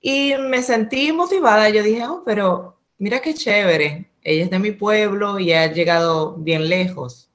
Y 0.00 0.34
me 0.48 0.62
sentí 0.62 1.12
motivada, 1.12 1.68
yo 1.68 1.82
dije, 1.82 2.06
oh, 2.06 2.22
pero 2.24 2.78
mira 2.98 3.20
qué 3.20 3.34
chévere, 3.34 4.10
ella 4.22 4.44
es 4.44 4.50
de 4.50 4.58
mi 4.58 4.72
pueblo 4.72 5.38
y 5.38 5.52
ha 5.52 5.70
llegado 5.72 6.36
bien 6.36 6.68
lejos. 6.68 7.30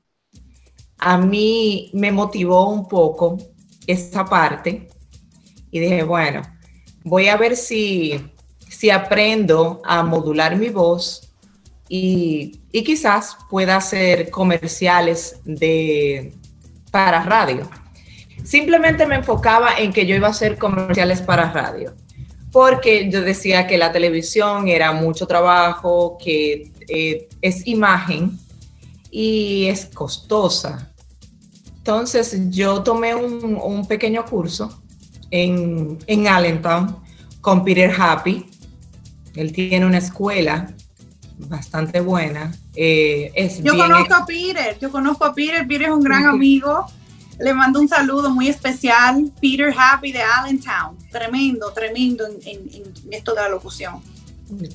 A 0.97 1.17
mí 1.17 1.91
me 1.93 2.11
motivó 2.11 2.69
un 2.69 2.87
poco 2.87 3.37
esa 3.85 4.25
parte 4.25 4.87
y 5.69 5.79
dije, 5.79 6.03
bueno, 6.03 6.41
voy 7.03 7.27
a 7.27 7.37
ver 7.37 7.55
si, 7.55 8.19
si 8.69 8.89
aprendo 8.89 9.81
a 9.85 10.03
modular 10.03 10.55
mi 10.55 10.69
voz 10.69 11.33
y, 11.87 12.61
y 12.71 12.83
quizás 12.83 13.37
pueda 13.49 13.75
hacer 13.75 14.31
comerciales 14.31 15.39
de, 15.43 16.33
para 16.95 17.23
radio. 17.23 17.69
Simplemente 18.45 19.05
me 19.05 19.15
enfocaba 19.15 19.77
en 19.77 19.91
que 19.91 20.05
yo 20.05 20.15
iba 20.15 20.27
a 20.27 20.29
hacer 20.29 20.57
comerciales 20.57 21.21
para 21.21 21.51
radio, 21.51 21.93
porque 22.53 23.09
yo 23.11 23.21
decía 23.21 23.67
que 23.67 23.77
la 23.77 23.91
televisión 23.91 24.69
era 24.69 24.93
mucho 24.93 25.27
trabajo, 25.27 26.17
que 26.23 26.71
eh, 26.87 27.27
es 27.41 27.67
imagen 27.67 28.39
y 29.11 29.65
es 29.65 29.87
costosa. 29.87 30.93
Entonces 31.79 32.49
yo 32.49 32.81
tomé 32.81 33.13
un, 33.13 33.85
pequeño 33.89 34.23
curso 34.23 34.81
en, 35.31 35.97
en 36.07 36.27
Allentown 36.29 36.95
con 37.41 37.65
Peter 37.65 37.93
Happy. 37.99 38.45
Él 39.35 39.51
tiene 39.51 39.85
una 39.85 39.97
escuela 39.97 40.73
bastante 41.39 41.99
buena. 41.99 42.53
Eh, 42.75 43.31
es 43.35 43.63
yo 43.63 43.75
conozco 43.75 44.13
a 44.13 44.25
Peter, 44.25 44.77
yo 44.79 44.91
conozco 44.91 45.25
a 45.25 45.33
Peter, 45.33 45.65
Peter 45.67 45.83
es 45.83 45.93
un 45.93 46.03
gran 46.03 46.25
amigo. 46.25 46.85
Le 47.39 47.53
mando 47.53 47.81
un 47.81 47.89
saludo 47.89 48.29
muy 48.29 48.47
especial, 48.47 49.29
Peter 49.41 49.73
Happy 49.77 50.11
de 50.11 50.21
Allentown. 50.21 50.97
Tremendo, 51.11 51.71
tremendo 51.73 52.25
en, 52.27 52.83
esto 53.11 53.33
de 53.33 53.41
la 53.41 53.49
locución. 53.49 54.01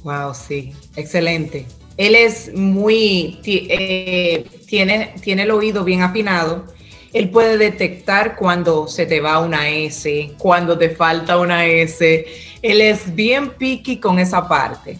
Wow, 0.03 0.35
sí, 0.35 0.73
excelente. 0.97 1.67
Él 1.97 2.15
es 2.15 2.53
muy, 2.55 3.41
eh, 3.45 4.47
tiene, 4.67 5.15
tiene 5.23 5.43
el 5.43 5.51
oído 5.51 5.85
bien 5.85 6.03
afinado. 6.03 6.67
Él 7.13 7.31
puede 7.31 7.59
detectar 7.59 8.37
cuando 8.37 8.87
se 8.89 9.07
te 9.07 9.21
va 9.21 9.39
una 9.41 9.69
S, 9.69 10.33
cuando 10.39 10.79
te 10.79 10.91
falta 10.91 11.39
una 11.39 11.67
S. 11.67 12.27
Él 12.63 12.81
es 12.81 13.15
bien 13.15 13.51
picky 13.51 13.99
con 13.99 14.19
esa 14.19 14.47
parte. 14.47 14.99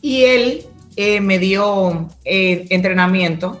Y 0.00 0.24
él 0.24 0.66
eh, 0.96 1.20
me 1.20 1.38
dio 1.38 2.08
eh, 2.24 2.66
entrenamiento 2.70 3.60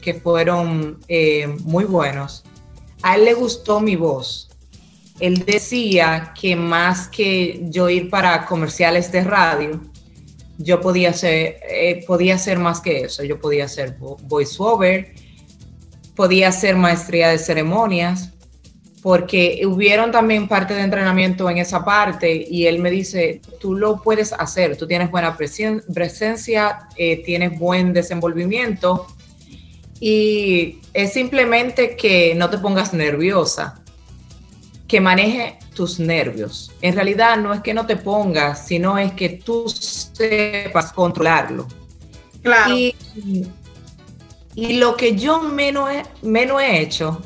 que 0.00 0.14
fueron 0.14 0.98
eh, 1.08 1.46
muy 1.64 1.84
buenos. 1.84 2.44
A 3.02 3.16
él 3.16 3.24
le 3.24 3.34
gustó 3.34 3.80
mi 3.80 3.96
voz. 3.96 4.48
Él 5.18 5.44
decía 5.46 6.34
que 6.38 6.54
más 6.54 7.08
que 7.08 7.60
yo 7.70 7.88
ir 7.88 8.10
para 8.10 8.44
comerciales 8.44 9.10
de 9.12 9.24
radio, 9.24 9.80
yo 10.58 10.80
podía 10.80 11.10
hacer, 11.10 11.58
podía 12.06 12.34
hacer 12.34 12.58
más 12.58 12.80
que 12.80 13.00
eso. 13.00 13.24
Yo 13.24 13.40
podía 13.40 13.64
hacer 13.64 13.96
voiceover, 13.98 15.14
podía 16.14 16.48
hacer 16.48 16.76
maestría 16.76 17.28
de 17.28 17.38
ceremonias, 17.38 18.35
porque 19.06 19.62
hubieron 19.64 20.10
también 20.10 20.48
parte 20.48 20.74
de 20.74 20.80
entrenamiento 20.80 21.48
en 21.48 21.58
esa 21.58 21.84
parte 21.84 22.44
y 22.50 22.66
él 22.66 22.80
me 22.80 22.90
dice, 22.90 23.40
tú 23.60 23.76
lo 23.76 24.02
puedes 24.02 24.32
hacer, 24.32 24.76
tú 24.76 24.88
tienes 24.88 25.12
buena 25.12 25.36
presencia, 25.36 26.88
eh, 26.96 27.22
tienes 27.24 27.56
buen 27.56 27.92
desenvolvimiento 27.92 29.06
y 30.00 30.80
es 30.92 31.12
simplemente 31.12 31.94
que 31.94 32.34
no 32.34 32.50
te 32.50 32.58
pongas 32.58 32.92
nerviosa, 32.94 33.80
que 34.88 35.00
maneje 35.00 35.56
tus 35.72 36.00
nervios. 36.00 36.72
En 36.82 36.96
realidad 36.96 37.36
no 37.36 37.54
es 37.54 37.60
que 37.60 37.74
no 37.74 37.86
te 37.86 37.94
pongas, 37.94 38.66
sino 38.66 38.98
es 38.98 39.12
que 39.12 39.28
tú 39.28 39.68
sepas 39.68 40.92
controlarlo. 40.92 41.68
Claro. 42.42 42.74
Y, 42.74 42.92
lo 44.56 44.96
que 44.96 45.14
yo 45.14 45.42
menos 45.42 45.90
menos 46.22 46.60
he 46.60 46.80
hecho 46.80 47.22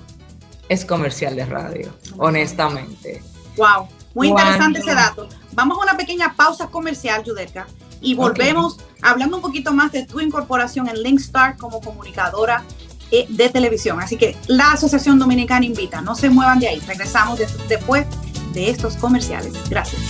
es 0.71 0.85
comercial 0.85 1.35
de 1.35 1.45
radio, 1.45 1.93
honestamente. 2.17 3.21
Wow, 3.57 3.89
muy 4.15 4.29
interesante 4.29 4.79
ese 4.79 4.95
dato. 4.95 5.29
Vamos 5.53 5.77
a 5.77 5.83
una 5.83 5.97
pequeña 5.97 6.33
pausa 6.37 6.69
comercial, 6.69 7.25
Judelka, 7.27 7.67
y 8.01 8.15
volvemos 8.15 8.79
hablando 9.03 9.37
un 9.37 9.43
poquito 9.43 9.73
más 9.73 9.91
de 9.91 10.07
tu 10.07 10.21
incorporación 10.21 10.89
en 10.89 11.03
Linkstar 11.03 11.57
como 11.57 11.81
comunicadora 11.81 12.63
eh, 13.11 13.27
de 13.29 13.49
televisión. 13.49 14.01
Así 14.01 14.17
que 14.17 14.37
la 14.47 14.71
Asociación 14.71 15.19
Dominicana 15.19 15.67
invita, 15.67 16.01
no 16.03 16.15
se 16.15 16.31
muevan 16.31 16.61
de 16.61 16.69
ahí. 16.69 16.81
Regresamos 16.87 17.41
después 17.69 18.07
de 18.53 18.71
estos 18.71 18.95
comerciales. 18.95 19.53
Gracias. 19.69 20.01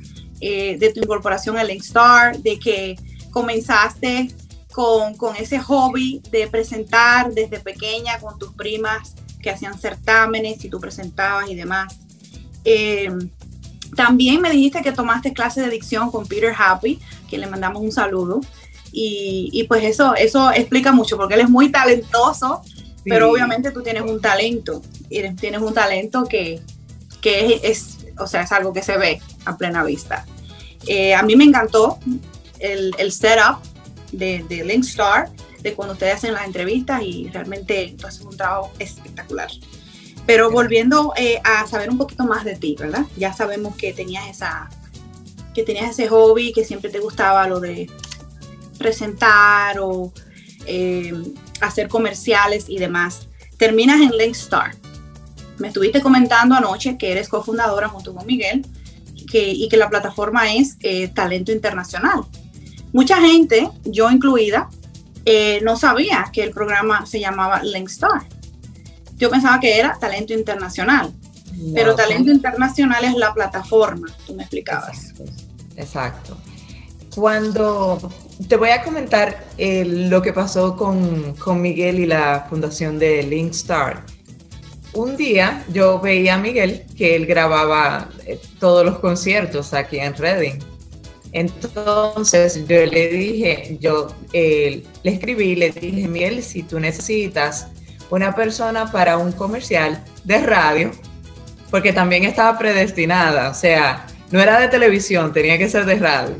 eh, 0.41 0.77
de 0.79 0.91
tu 0.91 1.01
incorporación 1.01 1.59
a 1.59 1.63
Linkstar, 1.63 2.39
de 2.39 2.57
que 2.57 2.95
comenzaste 3.29 4.33
con, 4.71 5.15
con, 5.17 5.35
ese 5.35 5.59
hobby 5.59 6.19
de 6.31 6.47
presentar 6.47 7.31
desde 7.31 7.59
pequeña 7.59 8.19
con 8.19 8.39
tus 8.39 8.53
primas 8.53 9.13
que 9.39 9.51
hacían 9.51 9.77
certámenes 9.77 10.65
y 10.65 10.69
tú 10.69 10.79
presentabas 10.79 11.47
y 11.51 11.53
demás. 11.53 11.99
Eh, 12.65 13.09
también 13.95 14.41
me 14.41 14.51
dijiste 14.51 14.81
que 14.81 14.91
tomaste 14.91 15.31
clase 15.31 15.61
de 15.61 15.69
dicción 15.69 16.11
con 16.11 16.25
Peter 16.25 16.53
Happy, 16.57 16.99
que 17.29 17.37
le 17.37 17.47
mandamos 17.47 17.81
un 17.81 17.91
saludo. 17.91 18.41
Y, 18.91 19.49
y 19.53 19.63
pues 19.65 19.83
eso, 19.83 20.15
eso 20.15 20.51
explica 20.51 20.91
mucho, 20.91 21.17
porque 21.17 21.35
él 21.35 21.41
es 21.41 21.49
muy 21.49 21.69
talentoso, 21.69 22.61
pero 23.03 23.29
obviamente 23.29 23.71
tú 23.71 23.83
tienes 23.83 24.03
un 24.03 24.19
talento, 24.21 24.81
y 25.09 25.21
tienes 25.35 25.61
un 25.61 25.73
talento 25.73 26.25
que, 26.25 26.61
que 27.21 27.59
es, 27.63 27.97
o 28.17 28.25
sea, 28.25 28.43
es 28.43 28.51
algo 28.51 28.73
que 28.73 28.81
se 28.81 28.97
ve 28.97 29.21
a 29.45 29.57
plena 29.57 29.83
vista. 29.83 30.25
Eh, 30.87 31.13
a 31.13 31.23
mí 31.23 31.35
me 31.35 31.43
encantó 31.43 31.99
el, 32.59 32.95
el 32.97 33.11
setup 33.11 33.59
de, 34.11 34.45
de 34.47 34.63
Linkstar, 34.63 35.29
de 35.61 35.73
cuando 35.73 35.93
ustedes 35.93 36.15
hacen 36.15 36.33
las 36.33 36.45
entrevistas 36.45 37.01
y 37.03 37.29
realmente 37.29 37.95
tú 37.99 38.07
haces 38.07 38.21
un 38.21 38.37
trabajo 38.37 38.71
espectacular. 38.79 39.49
Pero 40.25 40.49
volviendo 40.49 41.13
eh, 41.15 41.39
a 41.43 41.67
saber 41.67 41.89
un 41.89 41.97
poquito 41.97 42.23
más 42.23 42.43
de 42.43 42.55
ti, 42.55 42.75
¿verdad? 42.79 43.05
Ya 43.17 43.33
sabemos 43.33 43.75
que 43.75 43.93
tenías 43.93 44.27
esa 44.27 44.69
que 45.53 45.63
tenías 45.63 45.91
ese 45.91 46.09
hobby, 46.09 46.51
que 46.51 46.65
siempre 46.65 46.89
te 46.89 46.99
gustaba 46.99 47.47
lo 47.47 47.61
de 47.61 47.89
presentar 48.77 49.79
o 49.79 50.11
eh, 50.65 51.13
hacer 51.61 51.87
comerciales 51.87 52.65
y 52.67 52.77
demás. 52.77 53.29
Terminas 53.57 54.01
en 54.01 54.11
Linkstar. 54.17 54.75
Me 55.57 55.69
estuviste 55.69 56.01
comentando 56.01 56.55
anoche 56.55 56.97
que 56.97 57.11
eres 57.13 57.29
cofundadora 57.29 57.87
junto 57.87 58.13
con 58.13 58.25
Miguel 58.25 58.65
y 59.31 59.67
que 59.67 59.77
la 59.77 59.89
plataforma 59.89 60.53
es 60.53 60.77
eh, 60.81 61.09
Talento 61.09 61.51
Internacional. 61.51 62.21
Mucha 62.93 63.19
gente, 63.19 63.69
yo 63.83 64.09
incluida, 64.09 64.69
eh, 65.25 65.59
no 65.63 65.75
sabía 65.75 66.29
que 66.31 66.43
el 66.43 66.51
programa 66.51 67.05
se 67.05 67.19
llamaba 67.19 67.61
Linkstar. 67.61 68.21
Yo 69.15 69.29
pensaba 69.29 69.59
que 69.59 69.77
era 69.77 69.97
Talento 69.99 70.33
Internacional, 70.33 71.13
pero 71.73 71.95
Talento 71.95 72.31
Internacional 72.31 73.03
es 73.05 73.15
la 73.15 73.33
plataforma, 73.33 74.07
tú 74.25 74.35
me 74.35 74.43
explicabas. 74.43 75.13
Exacto. 75.75 76.37
Cuando 77.13 78.11
te 78.49 78.57
voy 78.57 78.69
a 78.69 78.83
comentar 78.83 79.45
eh, 79.57 79.85
lo 79.85 80.21
que 80.21 80.33
pasó 80.33 80.75
con, 80.75 81.33
con 81.35 81.61
Miguel 81.61 81.99
y 81.99 82.05
la 82.05 82.45
fundación 82.49 82.99
de 82.99 83.23
Linkstar 83.23 84.03
un 84.95 85.17
día 85.17 85.63
yo 85.71 85.99
veía 85.99 86.35
a 86.35 86.37
Miguel 86.37 86.83
que 86.97 87.15
él 87.15 87.25
grababa 87.25 88.09
eh, 88.25 88.39
todos 88.59 88.85
los 88.85 88.99
conciertos 88.99 89.73
aquí 89.73 89.99
en 89.99 90.15
Reading. 90.15 90.59
Entonces 91.33 92.65
yo 92.65 92.85
le 92.85 93.09
dije, 93.09 93.77
yo 93.81 94.07
le 94.31 94.83
escribí, 95.03 95.55
le 95.55 95.71
dije, 95.71 96.07
Miguel, 96.07 96.41
si 96.41 96.63
tú 96.63 96.79
necesitas 96.79 97.67
una 98.09 98.35
persona 98.35 98.91
para 98.91 99.17
un 99.17 99.31
comercial 99.31 100.03
de 100.23 100.39
radio, 100.39 100.91
porque 101.71 101.93
también 101.93 102.23
estaba 102.23 102.57
predestinada, 102.57 103.49
o 103.49 103.53
sea, 103.53 104.05
no 104.31 104.41
era 104.41 104.59
de 104.59 104.67
televisión, 104.67 105.33
tenía 105.33 105.57
que 105.57 105.69
ser 105.69 105.85
de 105.85 105.95
radio. 105.95 106.35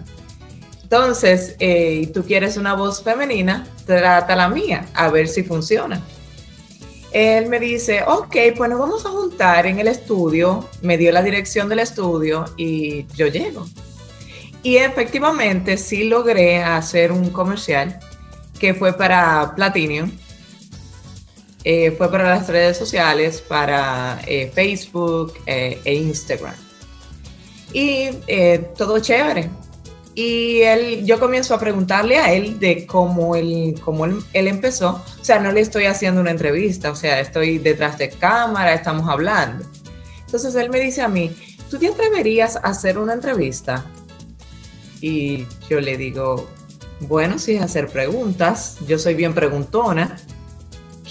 Entonces, 0.83 1.55
eh, 1.59 2.09
tú 2.13 2.23
quieres 2.23 2.57
una 2.57 2.73
voz 2.73 3.03
femenina, 3.03 3.67
trata 3.85 4.35
la 4.35 4.49
mía, 4.49 4.85
a 4.93 5.09
ver 5.09 5.27
si 5.27 5.43
funciona 5.43 6.01
él 7.15 7.47
me 7.47 7.61
dice, 7.61 8.03
ok, 8.05 8.35
pues 8.57 8.69
nos 8.69 8.77
vamos 8.77 9.05
a 9.05 9.09
juntar 9.09 9.65
en 9.67 9.79
el 9.79 9.87
estudio, 9.87 10.67
me 10.81 10.97
dio 10.97 11.13
la 11.13 11.23
dirección 11.23 11.69
del 11.69 11.79
estudio 11.79 12.43
y 12.57 13.07
yo 13.15 13.27
llego. 13.27 13.65
Y 14.63 14.75
efectivamente 14.75 15.77
sí 15.77 16.03
logré 16.03 16.61
hacer 16.61 17.13
un 17.13 17.29
comercial 17.29 17.97
que 18.59 18.73
fue 18.73 18.91
para 18.91 19.53
Platinum. 19.55 20.11
Eh, 21.65 21.91
fue 21.97 22.09
para 22.09 22.29
las 22.29 22.47
redes 22.47 22.77
sociales, 22.77 23.41
para 23.41 24.21
eh, 24.25 24.49
Facebook 24.53 25.33
e 25.45 25.93
Instagram. 25.93 26.55
Y 27.73 28.11
todo 28.77 28.99
chévere. 28.99 29.49
Y 30.15 30.61
él, 30.61 31.05
yo 31.05 31.19
comienzo 31.19 31.53
a 31.53 31.59
preguntarle 31.59 32.17
a 32.17 32.31
él 32.31 32.57
de 32.57 32.85
cómo, 32.87 33.35
él, 33.35 33.75
cómo 33.83 34.05
él, 34.05 34.19
él, 34.31 34.47
empezó. 34.47 35.03
O 35.19 35.23
sea, 35.23 35.39
no 35.39 35.51
le 35.51 35.59
estoy 35.59 35.85
haciendo 35.85 36.21
una 36.21 36.31
entrevista, 36.31 36.89
o 36.89 36.95
sea, 36.95 37.19
estoy 37.19 37.57
detrás 37.57 37.97
de 37.97 38.09
cámara, 38.09 38.73
estamos 38.73 39.09
hablando. 39.09 39.65
Entonces 40.21 40.55
él 40.55 40.69
me 40.69 40.79
dice 40.79 41.01
a 41.01 41.09
mí, 41.09 41.35
¿tú 41.69 41.77
te 41.77 41.89
atreverías 41.89 42.55
a 42.55 42.69
hacer 42.69 42.97
una 42.97 43.11
entrevista? 43.11 43.85
Y 45.01 45.45
yo 45.69 45.81
le 45.81 45.97
digo, 45.97 46.49
bueno, 47.01 47.35
es 47.35 47.61
hacer 47.61 47.89
preguntas, 47.89 48.77
yo 48.87 48.97
soy 48.97 49.15
bien 49.15 49.33
preguntona, 49.33 50.17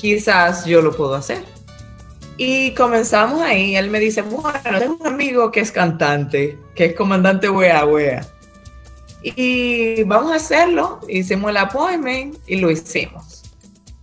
quizás 0.05 0.67
yo 0.67 0.83
lo 0.83 0.95
puedo 0.95 1.14
hacer. 1.14 1.43
Y 2.37 2.75
comenzamos 2.75 3.40
ahí, 3.40 3.75
él 3.75 3.88
me 3.88 3.99
dice, 3.99 4.21
bueno, 4.21 4.79
tengo 4.79 4.99
un 5.01 5.07
amigo 5.07 5.51
que 5.51 5.61
es 5.61 5.73
cantante, 5.73 6.59
que 6.75 6.87
es 6.87 6.95
comandante 6.95 7.49
Wea 7.49 7.87
Wea. 7.87 8.27
Y 9.23 10.03
vamos 10.03 10.33
a 10.33 10.35
hacerlo, 10.35 11.01
hicimos 11.09 11.51
el 11.53 11.57
appointment 11.57 12.37
y 12.47 12.57
lo 12.57 12.71
hicimos. 12.71 13.45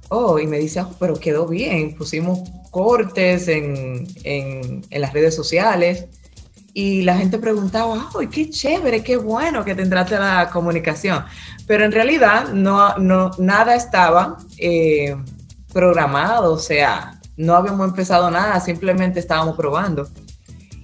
Oh, 0.10 0.40
y 0.40 0.48
me 0.48 0.58
dice, 0.58 0.82
oh, 0.82 0.92
pero 1.00 1.14
quedó 1.14 1.46
bien, 1.46 1.96
pusimos 1.96 2.50
cortes 2.72 3.48
en, 3.48 4.08
en, 4.24 4.84
en 4.90 5.02
las 5.02 5.14
redes 5.14 5.36
sociales 5.36 6.08
y 6.74 7.04
la 7.04 7.16
gente 7.16 7.38
preguntaba, 7.38 8.10
¡ay, 8.18 8.26
qué 8.26 8.50
chévere, 8.50 9.04
qué 9.04 9.18
bueno 9.18 9.64
que 9.64 9.76
tendrás 9.76 10.10
la 10.10 10.50
comunicación! 10.52 11.24
Pero 11.68 11.86
en 11.86 11.92
realidad 11.92 12.54
no, 12.54 12.98
no, 12.98 13.30
nada 13.38 13.76
estaba 13.76 14.38
eh, 14.58 15.16
programado, 15.74 16.54
o 16.54 16.60
sea, 16.60 17.20
no 17.38 17.56
habíamos 17.56 17.90
empezado 17.90 18.30
nada, 18.30 18.60
simplemente 18.60 19.20
estábamos 19.20 19.56
probando. 19.56 20.10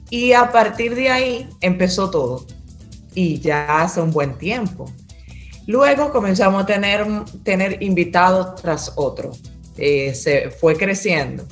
Y 0.10 0.34
a 0.34 0.52
partir 0.52 0.96
de 0.96 1.10
ahí 1.10 1.50
empezó 1.62 2.10
todo, 2.10 2.46
y 3.14 3.40
ya 3.40 3.82
hace 3.82 4.02
un 4.02 4.12
buen 4.12 4.38
tiempo. 4.38 4.92
Luego 5.66 6.12
comenzamos 6.12 6.64
a 6.64 6.66
tener, 6.66 7.06
tener 7.44 7.84
invitados 7.84 8.56
tras 8.62 8.94
otro, 8.96 9.32
eh, 9.78 10.14
se 10.14 10.50
fue 10.50 10.78
creciendo 10.78 11.46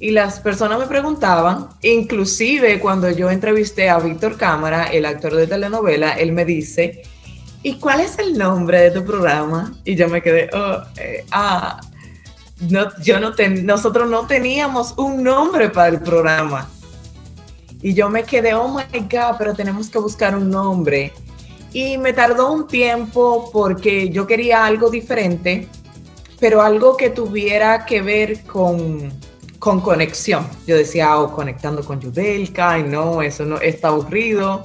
y 0.00 0.12
las 0.12 0.40
personas 0.40 0.78
me 0.78 0.86
preguntaban, 0.86 1.68
inclusive 1.82 2.80
cuando 2.80 3.10
yo 3.10 3.30
entrevisté 3.30 3.90
a 3.90 3.98
Víctor 3.98 4.38
Cámara, 4.38 4.86
el 4.86 5.04
actor 5.04 5.36
de 5.36 5.46
telenovela, 5.46 6.12
él 6.12 6.32
me 6.32 6.46
dice, 6.46 7.02
¿y 7.62 7.74
cuál 7.74 8.00
es 8.00 8.18
el 8.18 8.36
nombre 8.38 8.80
de 8.80 8.90
tu 8.92 9.04
programa? 9.04 9.74
Y 9.84 9.96
yo 9.96 10.08
me 10.08 10.22
quedé, 10.22 10.48
oh, 10.54 10.78
eh, 10.96 11.26
ah, 11.32 11.78
no, 12.68 12.88
yo 13.02 13.20
no 13.20 13.32
nosotros 13.62 14.08
no 14.10 14.26
teníamos 14.26 14.94
un 14.96 15.22
nombre 15.22 15.70
para 15.70 15.88
el 15.88 16.00
programa. 16.00 16.68
Y 17.82 17.94
yo 17.94 18.10
me 18.10 18.24
quedé, 18.24 18.52
oh 18.54 18.68
my 18.68 19.00
God, 19.00 19.36
pero 19.38 19.54
tenemos 19.54 19.88
que 19.88 19.98
buscar 19.98 20.36
un 20.36 20.50
nombre. 20.50 21.12
Y 21.72 21.96
me 21.98 22.12
tardó 22.12 22.52
un 22.52 22.66
tiempo 22.66 23.50
porque 23.52 24.10
yo 24.10 24.26
quería 24.26 24.66
algo 24.66 24.90
diferente, 24.90 25.68
pero 26.38 26.60
algo 26.60 26.96
que 26.96 27.10
tuviera 27.10 27.86
que 27.86 28.02
ver 28.02 28.44
con 28.44 29.10
con 29.60 29.80
conexión. 29.80 30.48
Yo 30.66 30.76
decía, 30.76 31.16
oh, 31.18 31.32
conectando 31.32 31.84
con 31.84 32.00
Yudelka, 32.00 32.78
y 32.78 32.82
no, 32.82 33.22
eso 33.22 33.44
no 33.44 33.60
está 33.60 33.88
aburrido. 33.88 34.64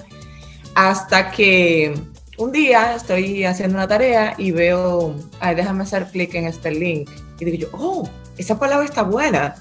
Hasta 0.73 1.29
que 1.29 1.93
un 2.37 2.51
día 2.51 2.95
estoy 2.95 3.43
haciendo 3.43 3.75
una 3.75 3.87
tarea 3.87 4.33
y 4.37 4.51
veo, 4.51 5.13
ay, 5.39 5.55
déjame 5.55 5.83
hacer 5.83 6.07
clic 6.07 6.33
en 6.33 6.47
este 6.47 6.71
link. 6.71 7.09
Y 7.39 7.45
digo 7.45 7.57
yo, 7.57 7.67
oh, 7.73 8.09
esa 8.37 8.57
palabra 8.57 8.85
está 8.85 9.03
buena. 9.03 9.55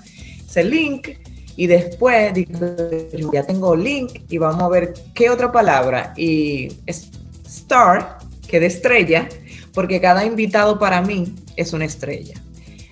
Ese 0.46 0.64
link. 0.64 1.08
Y 1.56 1.66
después 1.66 2.34
digo, 2.34 3.32
ya 3.32 3.44
tengo 3.44 3.76
link 3.76 4.22
y 4.28 4.38
vamos 4.38 4.62
a 4.62 4.68
ver 4.68 4.94
qué 5.14 5.30
otra 5.30 5.52
palabra. 5.52 6.12
Y 6.16 6.72
es 6.86 7.10
star, 7.46 8.18
que 8.48 8.60
de 8.60 8.66
estrella, 8.66 9.28
porque 9.72 10.00
cada 10.00 10.24
invitado 10.24 10.78
para 10.78 11.00
mí 11.00 11.34
es 11.56 11.72
una 11.72 11.84
estrella. 11.84 12.34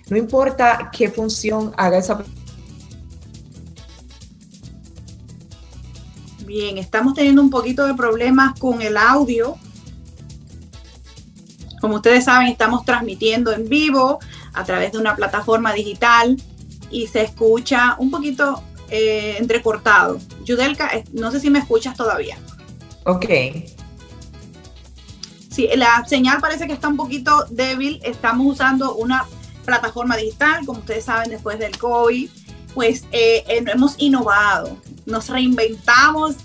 No 0.08 0.16
importa 0.16 0.90
qué 0.92 1.08
función 1.08 1.72
haga 1.76 1.98
esa 1.98 2.22
Bien, 6.46 6.76
estamos 6.76 7.14
teniendo 7.14 7.40
un 7.40 7.48
poquito 7.48 7.86
de 7.86 7.94
problemas 7.94 8.58
con 8.58 8.82
el 8.82 8.96
audio. 8.96 9.56
Como 11.80 11.96
ustedes 11.96 12.24
saben, 12.24 12.48
estamos 12.48 12.84
transmitiendo 12.84 13.52
en 13.52 13.68
vivo 13.68 14.18
a 14.52 14.64
través 14.64 14.92
de 14.92 14.98
una 14.98 15.16
plataforma 15.16 15.72
digital 15.72 16.36
y 16.90 17.06
se 17.06 17.22
escucha 17.22 17.96
un 17.98 18.10
poquito 18.10 18.62
eh, 18.90 19.36
entrecortado. 19.38 20.18
Yudelka, 20.44 20.88
eh, 20.88 21.04
no 21.12 21.30
sé 21.30 21.40
si 21.40 21.50
me 21.50 21.58
escuchas 21.58 21.96
todavía. 21.96 22.38
Ok. 23.04 23.26
Sí, 25.50 25.68
la 25.76 26.04
señal 26.06 26.40
parece 26.40 26.66
que 26.66 26.72
está 26.72 26.88
un 26.88 26.96
poquito 26.96 27.46
débil. 27.50 28.00
Estamos 28.04 28.46
usando 28.46 28.94
una 28.94 29.26
plataforma 29.64 30.16
digital, 30.16 30.64
como 30.66 30.80
ustedes 30.80 31.04
saben, 31.04 31.30
después 31.30 31.58
del 31.58 31.76
COVID, 31.78 32.30
pues 32.74 33.04
eh, 33.12 33.44
hemos 33.48 33.94
innovado, 33.98 34.76
nos 35.06 35.28
reinventamos, 35.28 36.36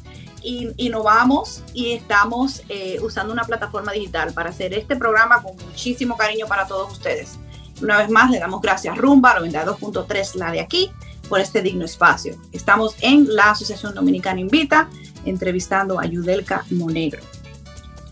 innovamos 0.42 1.64
y 1.74 1.94
estamos 1.94 2.64
eh, 2.70 3.00
usando 3.02 3.34
una 3.34 3.44
plataforma 3.44 3.92
digital 3.92 4.34
para 4.34 4.50
hacer 4.50 4.74
este 4.74 4.96
programa 4.96 5.42
con 5.42 5.56
muchísimo 5.58 6.16
cariño 6.16 6.48
para 6.48 6.68
todos 6.68 6.92
ustedes. 6.92 7.38
Una 7.82 7.98
vez 7.98 8.10
más, 8.10 8.32
le 8.32 8.40
damos 8.40 8.62
gracias 8.62 8.98
Rumba 8.98 9.40
92.3, 9.40 10.36
la 10.36 10.52
de 10.52 10.62
aquí, 10.62 10.92
por 11.30 11.40
este 11.40 11.62
digno 11.62 11.86
espacio. 11.86 12.36
Estamos 12.52 12.96
en 13.02 13.34
la 13.36 13.52
Asociación 13.52 13.94
Dominicana 13.94 14.40
Invita, 14.40 14.90
entrevistando 15.26 16.00
a 16.00 16.06
Yudelka 16.06 16.66
Monegro. 16.72 17.22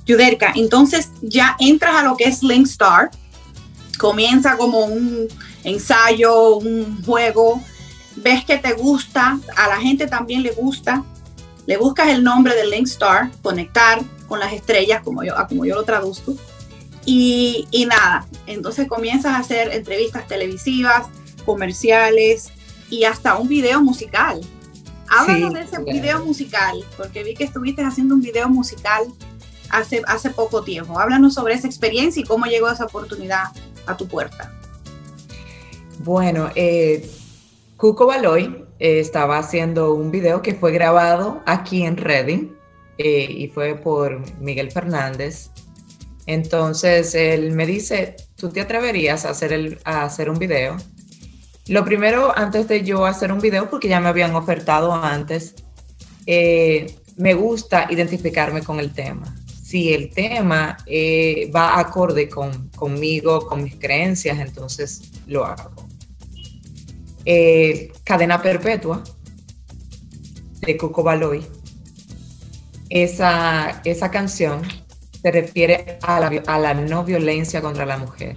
Yudelka, 0.05 0.53
entonces 0.55 1.09
ya 1.21 1.55
entras 1.59 1.95
a 1.95 2.03
lo 2.03 2.15
que 2.15 2.25
es 2.25 2.43
Linkstar, 2.43 3.09
comienza 3.97 4.55
como 4.57 4.79
un 4.85 5.27
ensayo, 5.63 6.57
un 6.57 7.03
juego, 7.03 7.61
ves 8.15 8.45
que 8.45 8.57
te 8.57 8.73
gusta, 8.73 9.39
a 9.55 9.67
la 9.67 9.77
gente 9.77 10.07
también 10.07 10.43
le 10.43 10.51
gusta, 10.51 11.03
le 11.65 11.77
buscas 11.77 12.09
el 12.09 12.23
nombre 12.23 12.55
de 12.55 12.67
Link 12.67 12.87
Star, 12.87 13.31
conectar 13.41 14.01
con 14.27 14.39
las 14.39 14.53
estrellas, 14.53 15.01
como 15.03 15.23
yo, 15.23 15.33
como 15.49 15.65
yo 15.65 15.75
lo 15.75 15.83
traduzco, 15.83 16.35
y, 17.05 17.67
y 17.71 17.85
nada, 17.85 18.27
entonces 18.47 18.87
comienzas 18.87 19.33
a 19.33 19.37
hacer 19.37 19.71
entrevistas 19.71 20.27
televisivas, 20.27 21.07
comerciales 21.45 22.51
y 22.89 23.03
hasta 23.03 23.37
un 23.37 23.47
video 23.47 23.81
musical. 23.81 24.41
Háblanos 25.07 25.53
de 25.53 25.61
ese 25.61 25.83
video 25.83 26.25
musical, 26.25 26.83
porque 26.97 27.23
vi 27.23 27.35
que 27.35 27.43
estuviste 27.43 27.83
haciendo 27.83 28.15
un 28.15 28.21
video 28.21 28.49
musical 28.49 29.03
hace, 29.69 30.01
hace 30.07 30.31
poco 30.31 30.63
tiempo. 30.63 30.99
Háblanos 30.99 31.35
sobre 31.35 31.53
esa 31.53 31.67
experiencia 31.67 32.21
y 32.21 32.25
cómo 32.25 32.45
llegó 32.45 32.69
esa 32.69 32.85
oportunidad 32.85 33.45
a 33.85 33.95
tu 33.95 34.07
puerta. 34.07 34.51
Bueno, 35.99 36.49
eh, 36.55 37.09
Cuco 37.77 38.07
Baloy 38.07 38.65
eh, 38.79 38.99
estaba 38.99 39.37
haciendo 39.37 39.93
un 39.93 40.11
video 40.11 40.41
que 40.41 40.55
fue 40.55 40.71
grabado 40.71 41.41
aquí 41.45 41.83
en 41.83 41.97
Reading 41.97 42.49
eh, 42.97 43.27
y 43.29 43.47
fue 43.47 43.75
por 43.75 44.21
Miguel 44.39 44.71
Fernández. 44.71 45.49
Entonces 46.27 47.13
él 47.15 47.51
me 47.51 47.65
dice, 47.65 48.15
¿tú 48.35 48.49
te 48.49 48.61
atreverías 48.61 49.25
a 49.25 49.29
hacer, 49.29 49.53
el, 49.53 49.79
a 49.83 50.03
hacer 50.03 50.29
un 50.29 50.39
video? 50.39 50.77
Lo 51.67 51.83
primero, 51.83 52.37
antes 52.37 52.67
de 52.67 52.83
yo 52.83 53.05
hacer 53.05 53.31
un 53.31 53.39
video, 53.39 53.69
porque 53.69 53.87
ya 53.87 53.99
me 53.99 54.09
habían 54.09 54.35
ofertado 54.35 54.93
antes, 54.93 55.55
eh, 56.25 56.95
me 57.17 57.33
gusta 57.33 57.87
identificarme 57.89 58.61
con 58.61 58.79
el 58.79 58.91
tema. 58.93 59.35
Si 59.63 59.93
el 59.93 60.13
tema 60.13 60.77
va 61.55 61.79
acorde 61.79 62.29
con, 62.29 62.69
conmigo, 62.69 63.47
con 63.47 63.63
mis 63.63 63.75
creencias, 63.75 64.39
entonces 64.39 65.11
lo 65.25 65.45
hago. 65.45 65.85
Eh, 67.25 67.91
Cadena 68.03 68.39
Perpetua 68.39 69.03
de 70.61 70.77
Coco 70.77 71.01
Baloy. 71.01 71.43
Esa, 72.89 73.81
esa 73.83 74.11
canción 74.11 74.61
se 75.25 75.31
refiere 75.31 75.97
a 76.03 76.19
la, 76.19 76.73
no 76.75 77.03
violencia 77.03 77.59
contra 77.59 77.83
la 77.83 77.97
mujer, 77.97 78.35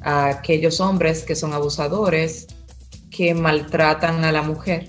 a 0.00 0.28
aquellos 0.28 0.80
hombres 0.80 1.22
que 1.22 1.36
son 1.36 1.52
abusadores, 1.52 2.46
que 3.10 3.34
maltratan 3.34 4.24
a 4.24 4.32
la 4.32 4.40
mujer, 4.40 4.86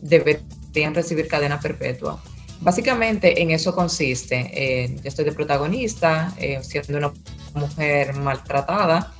deberían 0.00 0.96
recibir 0.96 1.28
cadena 1.28 1.60
perpetua. 1.60 2.20
Básicamente 2.60 3.40
en 3.40 3.52
eso 3.52 3.72
consiste. 3.72 4.50
Eh, 4.52 4.96
yo 4.96 5.08
estoy 5.08 5.26
de 5.26 5.30
protagonista, 5.30 6.34
eh, 6.38 6.58
siendo 6.62 6.98
una 6.98 7.12
mujer 7.54 8.12
maltratada, 8.16 9.14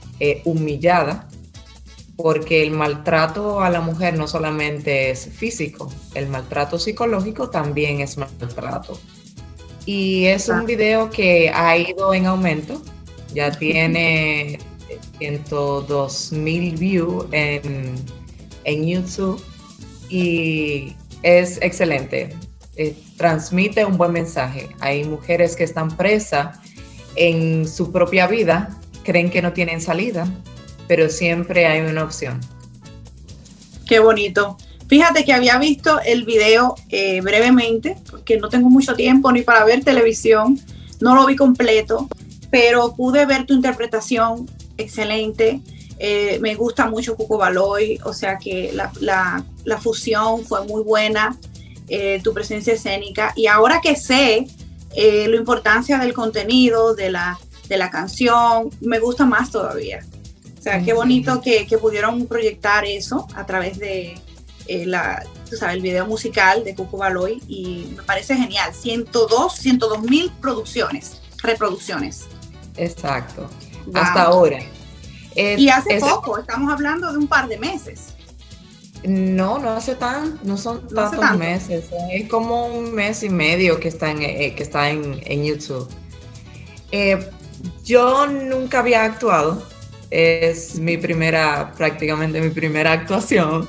humillada, 0.45 1.29
porque 2.17 2.65
el 2.65 2.73
maltrato 2.73 3.61
a 3.61 3.71
la 3.71 3.81
mujer 3.81 4.19
no 4.19 4.27
solamente 4.27 5.11
es 5.11 5.27
físico, 5.27 5.89
el 6.15 6.27
maltrato 6.27 6.81
psicológico 6.81 7.49
también 7.49 8.01
es 8.01 8.19
maltrato. 8.19 8.99
Y 9.85 10.27
es 10.27 10.49
un 10.49 10.65
video 10.65 11.11
que 11.11 11.51
ha 11.51 11.77
ido 11.77 12.15
en 12.15 12.27
aumento, 12.27 12.81
ya 13.35 13.51
tiene 13.51 14.59
102 15.19 16.33
mil 16.33 16.77
views 16.77 17.27
en, 17.33 17.95
en 18.65 18.87
YouTube 18.87 19.43
y 20.09 20.95
es 21.23 21.59
excelente. 21.63 22.37
Eh, 22.77 22.97
transmite 23.17 23.85
un 23.85 23.99
buen 23.99 24.13
mensaje. 24.13 24.69
Hay 24.81 25.05
mujeres 25.05 25.57
que 25.57 25.65
están 25.65 25.97
presas 25.97 26.59
en 27.17 27.69
su 27.69 27.93
propia 27.93 28.27
vida, 28.27 28.79
creen 29.05 29.31
que 29.31 29.43
no 29.43 29.53
tienen 29.53 29.81
salida, 29.81 30.27
pero 30.89 31.09
siempre 31.09 31.67
hay 31.67 31.81
una 31.81 32.05
opción. 32.05 32.41
Qué 33.87 33.99
bonito. 33.99 34.57
Fíjate 34.89 35.25
que 35.25 35.33
había 35.33 35.59
visto 35.59 36.01
el 36.05 36.25
video 36.25 36.75
eh, 36.91 37.21
brevemente, 37.21 37.97
porque 38.11 38.39
no 38.39 38.49
tengo 38.49 38.69
mucho 38.69 38.95
tiempo 38.95 39.33
ni 39.33 39.43
para 39.43 39.65
ver 39.65 39.85
televisión, 39.85 40.61
no 41.01 41.15
lo 41.15 41.27
vi 41.27 41.37
completo, 41.37 42.09
pero 42.51 42.95
pude 42.95 43.25
ver 43.27 43.47
tu 43.47 43.55
interpretación 43.55 44.49
excelente. 44.77 45.61
Eh, 45.99 46.39
me 46.41 46.55
gusta 46.55 46.87
mucho 46.87 47.17
Cuco 47.17 47.39
Baloy, 47.39 47.99
o 48.05 48.13
sea 48.13 48.39
que 48.39 48.73
la, 48.73 49.45
la 49.65 49.79
fusión 49.79 50.45
fue 50.45 50.67
muy 50.67 50.83
buena. 50.83 51.39
Eh, 51.95 52.23
tu 52.25 52.33
presencia 52.33 52.73
escénica. 52.73 53.35
Y 53.37 53.49
ahora 53.49 53.83
que 53.83 53.97
sé 53.97 54.47
eh, 54.95 55.29
la 55.29 55.37
importancia 55.37 55.99
del 55.99 56.15
contenido, 56.15 56.95
de 56.95 57.11
la, 57.11 57.39
de 57.69 57.77
la 57.77 57.91
canción, 57.91 58.71
me 58.81 58.99
gusta 58.99 59.27
más 59.27 59.51
todavía. 59.51 60.01
O 60.59 60.63
sea, 60.63 60.83
qué 60.83 60.95
bonito 60.95 61.43
que, 61.43 61.67
que, 61.67 61.77
pudieron 61.77 62.27
proyectar 62.27 62.87
eso 62.87 63.27
a 63.35 63.45
través 63.45 63.79
de 63.79 64.15
eh, 64.69 64.87
la, 64.87 65.25
tú 65.49 65.57
sabes, 65.57 65.77
el 65.77 65.83
video 65.83 66.07
musical 66.07 66.65
de 66.65 66.75
Cuco 66.75 66.99
Baloy 66.99 67.43
y 67.49 67.95
me 67.97 68.03
parece 68.03 68.37
genial. 68.37 68.73
102, 68.75 69.55
102 69.55 70.03
mil 70.03 70.31
producciones, 70.41 71.21
reproducciones. 71.43 72.27
Exacto, 72.77 73.49
hasta 73.95 74.23
ahora. 74.23 74.59
y 75.35 75.69
hace 75.69 75.99
poco, 75.99 76.39
estamos 76.39 76.73
hablando 76.73 77.13
de 77.13 77.19
un 77.19 77.27
par 77.27 77.49
de 77.49 77.59
meses. 77.59 78.15
No, 79.05 79.59
no 79.59 79.71
hace 79.71 79.97
tan, 79.97 80.39
no 80.45 80.57
son 80.57 80.87
tantos 80.89 81.37
meses. 81.37 81.87
Es 82.13 82.29
como 82.29 82.67
un 82.67 82.95
mes 82.95 83.23
y 83.25 83.29
medio 83.29 83.81
que 83.81 83.89
está 83.89 84.11
en, 84.11 84.23
eh, 84.23 84.55
que 84.55 84.63
está 84.63 84.91
en, 84.91 85.45
YouTube. 85.45 85.89
Eh, 86.93 87.29
yo 87.85 88.27
nunca 88.29 88.79
había 88.79 89.03
actuado. 89.03 89.63
Es 90.11 90.77
mi 90.77 90.99
primera, 90.99 91.73
prácticamente 91.77 92.41
mi 92.41 92.51
primera 92.51 92.93
actuación. 92.93 93.69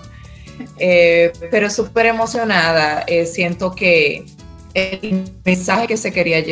Eh, 0.77 1.31
pero 1.51 1.69
súper 1.69 2.07
emocionada. 2.07 3.05
siento 3.25 3.73
que 3.73 4.25
el 4.73 5.31
mensaje 5.45 5.87
que 5.87 5.97
se 5.97 6.11
quería 6.11 6.43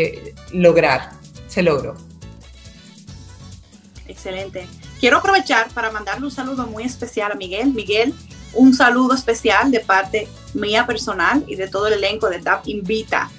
lograr 0.52 1.12
se 1.48 1.62
logró. 1.62 1.96
Excelente. 4.08 4.68
Quiero 5.00 5.18
aprovechar 5.18 5.70
para 5.70 5.90
mandarle 5.92 6.26
un 6.26 6.32
saludo 6.32 6.68
muy 6.68 6.84
especial 6.84 7.32
a 7.32 7.36
Miguel. 7.36 7.74
Miguel 7.74 8.14
un 8.54 8.74
saludo 8.74 9.14
especial 9.14 9.72
de 9.72 9.80
parte 9.80 10.28
mía 10.54 10.86
personal 10.86 11.44
y 11.48 11.56
de 11.56 11.68
todo 11.68 11.88
el 11.88 11.94
elenco 11.94 12.30
de 12.30 12.40
DAP 12.40 12.68
Invita. 12.68 13.30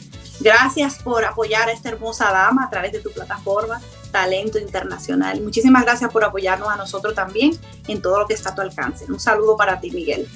Gracias 0.40 0.98
por 1.02 1.24
apoyar 1.24 1.68
a 1.68 1.72
esta 1.72 1.90
hermosa 1.90 2.30
dama 2.30 2.64
a 2.64 2.70
través 2.70 2.92
de 2.92 3.00
tu 3.00 3.12
plataforma 3.12 3.80
Talento 4.10 4.58
Internacional. 4.58 5.40
Muchísimas 5.40 5.84
gracias 5.84 6.10
por 6.10 6.24
apoyarnos 6.24 6.68
a 6.68 6.76
nosotros 6.76 7.14
también 7.14 7.52
en 7.86 8.02
todo 8.02 8.20
lo 8.20 8.26
que 8.26 8.34
está 8.34 8.50
a 8.50 8.54
tu 8.54 8.62
alcance. 8.62 9.04
Un 9.10 9.20
saludo 9.20 9.56
para 9.56 9.80
ti, 9.80 9.90
Miguel. 9.90 10.28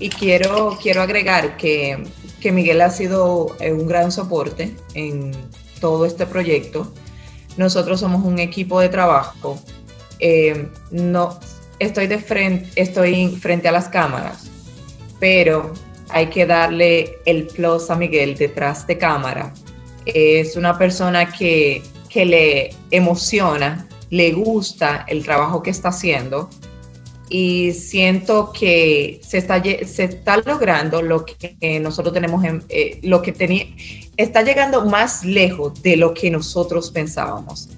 Y 0.00 0.08
quiero, 0.08 0.78
quiero 0.82 1.02
agregar 1.02 1.58
que, 1.58 2.02
que 2.40 2.50
Miguel 2.50 2.80
ha 2.80 2.90
sido 2.90 3.54
eh, 3.60 3.70
un 3.70 3.86
gran 3.86 4.10
soporte 4.10 4.74
en 4.94 5.32
todo 5.78 6.06
este 6.06 6.26
proyecto. 6.26 6.90
Nosotros 7.58 8.00
somos 8.00 8.24
un 8.24 8.38
equipo 8.38 8.80
de 8.80 8.88
trabajo. 8.88 9.60
Eh, 10.18 10.68
no, 10.90 11.38
estoy 11.78 12.06
de 12.06 12.18
frente, 12.18 12.70
estoy 12.76 13.36
frente 13.36 13.68
a 13.68 13.72
las 13.72 13.88
cámaras, 13.88 14.50
pero 15.18 15.74
hay 16.08 16.28
que 16.28 16.46
darle 16.46 17.18
el 17.26 17.46
plus 17.46 17.90
a 17.90 17.94
Miguel 17.94 18.36
detrás 18.36 18.86
de 18.86 18.96
cámara. 18.96 19.52
Es 20.06 20.56
una 20.56 20.78
persona 20.78 21.30
que, 21.30 21.82
que 22.08 22.24
le 22.24 22.70
emociona, 22.90 23.86
le 24.08 24.32
gusta 24.32 25.04
el 25.08 25.22
trabajo 25.24 25.62
que 25.62 25.70
está 25.70 25.90
haciendo 25.90 26.48
y 27.30 27.72
siento 27.72 28.52
que 28.52 29.20
se 29.22 29.38
está, 29.38 29.62
se 29.62 30.04
está 30.04 30.36
logrando 30.38 31.00
lo 31.00 31.24
que 31.24 31.80
nosotros 31.80 32.12
tenemos, 32.12 32.44
en, 32.44 32.62
eh, 32.68 32.98
lo 33.02 33.22
que 33.22 33.32
tenía, 33.32 33.64
está 34.16 34.42
llegando 34.42 34.84
más 34.84 35.24
lejos 35.24 35.82
de 35.82 35.96
lo 35.96 36.12
que 36.12 36.30
nosotros 36.30 36.90
pensábamos 36.90 37.70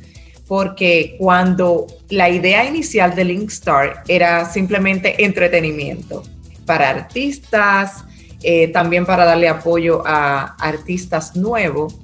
porque 0.48 1.16
cuando 1.18 1.86
la 2.10 2.28
idea 2.28 2.66
inicial 2.66 3.14
de 3.14 3.24
Linkstar 3.24 4.02
era 4.06 4.44
simplemente 4.44 5.24
entretenimiento 5.24 6.24
para 6.66 6.90
artistas, 6.90 8.04
eh, 8.42 8.68
también 8.68 9.06
para 9.06 9.24
darle 9.24 9.48
apoyo 9.48 10.02
a 10.04 10.54
artistas 10.56 11.36
nuevos, 11.36 11.94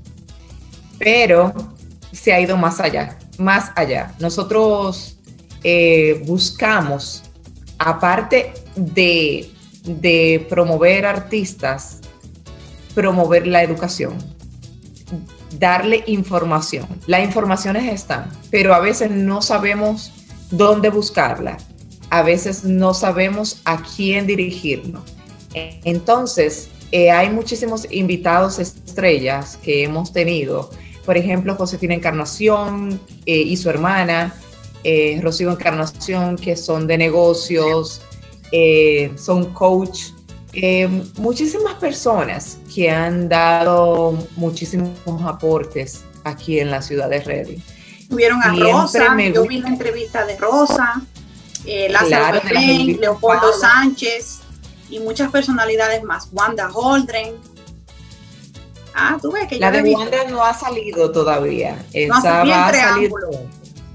pero 0.99 1.53
se 2.13 2.33
ha 2.33 2.41
ido 2.41 2.57
más 2.57 2.81
allá, 2.81 3.19
más 3.39 3.71
allá. 3.75 4.15
Nosotros 4.19 5.19
eh, 5.63 6.23
buscamos, 6.27 7.25
aparte 7.79 8.53
de, 8.77 9.51
de 9.85 10.47
promover 10.49 11.07
artistas, 11.07 12.01
promover 12.95 13.47
la 13.47 13.63
educación 13.63 14.17
darle 15.59 16.05
información. 16.07 16.87
Las 17.07 17.23
informaciones 17.25 17.93
están, 17.93 18.31
pero 18.51 18.75
a 18.75 18.81
veces 18.81 19.11
no 19.11 19.43
sabemos 19.43 20.13
dónde 20.51 20.91
buscarla. 20.91 21.59
A 22.11 22.23
veces 22.23 22.65
no 22.65 22.95
sabemos 22.95 23.61
a 23.65 23.83
quién 23.83 24.27
dirigirnos. 24.27 25.03
Entonces, 25.55 26.71
eh, 26.91 27.11
hay 27.11 27.31
muchísimos 27.31 27.87
invitados 27.91 28.59
estrellas 28.59 29.59
que 29.63 29.85
hemos 29.85 30.13
tenido. 30.13 30.71
Por 31.05 31.17
ejemplo, 31.17 31.55
Josefina 31.55 31.95
Encarnación 31.95 33.01
eh, 33.27 33.37
y 33.37 33.57
su 33.57 33.69
hermana, 33.69 34.35
eh, 34.85 35.21
Rocío 35.23 35.51
Encarnación, 35.51 36.37
que 36.37 36.57
son 36.57 36.87
de 36.87 36.99
negocios, 36.99 38.03
eh, 38.53 39.13
son 39.17 39.53
coach 39.53 40.11
eh, 40.55 40.89
muchísimas 41.19 41.75
personas 41.75 42.59
que 42.75 42.91
han 42.91 43.29
dado 43.29 44.19
muchísimos 44.37 44.91
aportes 45.25 46.05
aquí 46.25 46.59
en 46.59 46.71
la 46.71 46.81
ciudad 46.81 47.11
de 47.11 47.21
Reading. 47.21 47.59
Tuvieron 48.09 48.43
a 48.43 48.55
Rosa, 48.55 49.17
yo 49.33 49.47
vi 49.47 49.59
la 49.59 49.69
entrevista 49.69 50.25
de 50.25 50.37
Rosa, 50.39 51.03
eh, 51.67 51.89
Lázaro 51.91 52.41
Leopoldo 52.49 53.53
Sánchez 53.53 54.41
y 54.89 55.01
muchas 55.01 55.31
personalidades 55.31 56.03
más, 56.03 56.29
Wanda 56.33 56.71
Holdren. 56.73 57.35
Ah, 58.95 59.19
tú 59.21 59.31
ves 59.31 59.47
que 59.47 59.59
La 59.59 59.71
de 59.71 59.83
Wanda 59.83 60.25
no 60.31 60.43
ha 60.43 60.55
salido 60.55 61.13
todavía. 61.13 61.77
No, 62.09 62.43
vi 62.43 62.51
el 62.51 62.65
preámbulo. 62.69 63.31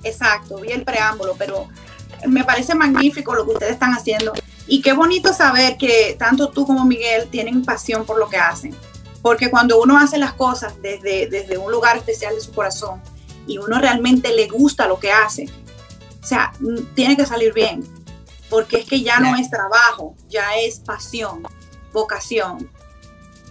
Exacto, 0.03 0.57
vi 0.57 0.71
el 0.71 0.83
preámbulo, 0.83 1.35
pero 1.37 1.67
me 2.27 2.43
parece 2.43 2.75
magnífico 2.75 3.33
lo 3.33 3.45
que 3.45 3.51
ustedes 3.53 3.73
están 3.73 3.93
haciendo 3.93 4.33
y 4.67 4.81
qué 4.81 4.93
bonito 4.93 5.33
saber 5.33 5.77
que 5.77 6.15
tanto 6.17 6.49
tú 6.49 6.65
como 6.65 6.85
Miguel 6.85 7.27
tienen 7.29 7.65
pasión 7.65 8.05
por 8.05 8.17
lo 8.17 8.29
que 8.29 8.37
hacen. 8.37 8.75
Porque 9.21 9.49
cuando 9.49 9.81
uno 9.81 9.97
hace 9.97 10.17
las 10.17 10.33
cosas 10.33 10.81
desde, 10.81 11.27
desde 11.27 11.57
un 11.57 11.71
lugar 11.71 11.97
especial 11.97 12.35
de 12.35 12.41
su 12.41 12.51
corazón 12.51 13.01
y 13.47 13.57
uno 13.57 13.79
realmente 13.79 14.33
le 14.33 14.47
gusta 14.47 14.87
lo 14.87 14.99
que 14.99 15.11
hace, 15.11 15.49
o 16.21 16.25
sea, 16.25 16.53
mm, 16.59 16.93
tiene 16.95 17.17
que 17.17 17.25
salir 17.25 17.53
bien. 17.53 17.83
Porque 18.49 18.77
es 18.77 18.85
que 18.85 19.01
ya 19.01 19.19
no 19.19 19.35
es 19.35 19.49
trabajo, 19.49 20.15
ya 20.29 20.55
es 20.57 20.79
pasión, 20.79 21.43
vocación. 21.91 22.69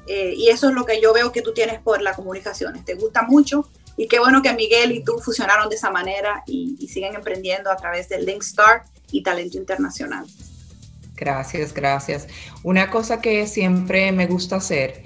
Eh, 0.07 0.35
y 0.37 0.49
eso 0.49 0.69
es 0.69 0.75
lo 0.75 0.85
que 0.85 1.01
yo 1.01 1.13
veo 1.13 1.33
que 1.33 1.43
tú 1.43 1.53
tienes 1.53 1.81
por 1.81 2.01
la 2.03 2.15
comunicación. 2.15 2.85
Te 2.85 2.95
gusta 2.95 3.23
mucho 3.23 3.69
y 3.97 4.09
qué 4.09 4.19
bueno 4.19 4.43
que 4.43 4.53
Miguel 4.55 4.93
y 4.93 5.05
tú 5.05 5.19
fusionaron 5.19 5.69
de 5.69 5.77
esa 5.77 5.91
manera 5.91 6.43
y, 6.47 6.77
y 6.79 6.89
siguen 6.89 7.15
emprendiendo 7.15 7.71
a 7.71 7.77
través 7.77 8.09
del 8.09 8.27
Linkstar 8.27 8.85
y 9.11 9.23
Talento 9.23 9.59
Internacional. 9.59 10.27
Gracias, 11.17 11.73
gracias. 11.73 12.27
Una 12.63 12.91
cosa 12.91 13.21
que 13.21 13.47
siempre 13.47 14.11
me 14.11 14.27
gusta 14.27 14.57
hacer, 14.57 15.05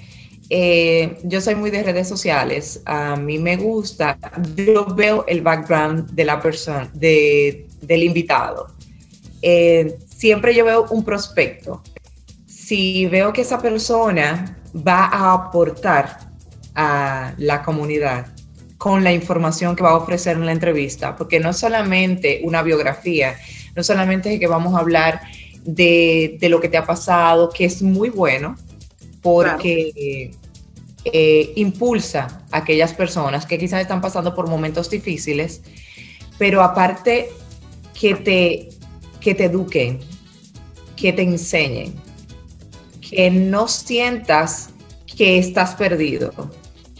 eh, 0.49 1.18
yo 1.25 1.40
soy 1.40 1.57
muy 1.57 1.70
de 1.70 1.83
redes 1.83 2.09
sociales, 2.09 2.81
a 2.85 3.16
mí 3.16 3.38
me 3.38 3.57
gusta, 3.57 4.16
yo 4.55 4.87
veo 4.87 5.25
el 5.27 5.42
background 5.42 6.11
de 6.12 6.25
la 6.25 6.40
persona, 6.40 6.88
de, 6.94 7.66
del 7.83 8.05
invitado. 8.05 8.68
Eh, 9.42 9.99
siempre 10.09 10.55
yo 10.55 10.64
veo 10.64 10.87
un 10.90 11.05
prospecto. 11.05 11.83
Si 12.46 13.07
veo 13.07 13.33
que 13.33 13.42
esa 13.42 13.61
persona 13.61 14.57
va 14.75 15.07
a 15.07 15.33
aportar 15.33 16.31
a 16.75 17.35
la 17.38 17.62
comunidad 17.62 18.27
con 18.78 19.02
la 19.04 19.12
información 19.12 19.74
que 19.74 19.82
va 19.82 19.90
a 19.90 19.96
ofrecer 19.96 20.36
en 20.36 20.46
la 20.46 20.52
entrevista, 20.52 21.16
porque 21.16 21.40
no 21.40 21.52
solamente 21.52 22.40
una 22.44 22.62
biografía, 22.62 23.36
no 23.74 23.82
solamente 23.82 24.34
es 24.34 24.40
que 24.40 24.46
vamos 24.46 24.74
a 24.74 24.80
hablar 24.80 25.22
de, 25.64 26.38
lo 26.42 26.60
que 26.60 26.68
te 26.68 26.76
ha 26.76 26.84
pasado, 26.84 27.50
que 27.50 27.64
es 27.64 27.82
muy 27.82 28.10
bueno 28.10 28.56
porque 29.22 30.30
eh, 31.04 31.52
impulsa 31.56 32.44
a 32.50 32.58
aquellas 32.58 32.92
personas 32.92 33.46
que 33.46 33.58
quizás 33.58 33.80
están 33.80 34.00
pasando 34.00 34.34
por 34.34 34.48
momentos 34.48 34.88
difíciles, 34.90 35.62
pero 36.38 36.62
aparte 36.62 37.30
que 37.98 38.14
te, 38.14 38.68
que 39.20 39.34
te 39.34 39.44
eduquen, 39.44 40.00
que 40.96 41.12
te 41.12 41.22
enseñen, 41.22 41.94
que 43.00 43.30
no 43.30 43.68
sientas 43.68 44.70
que 45.16 45.38
estás 45.38 45.74
perdido, 45.74 46.32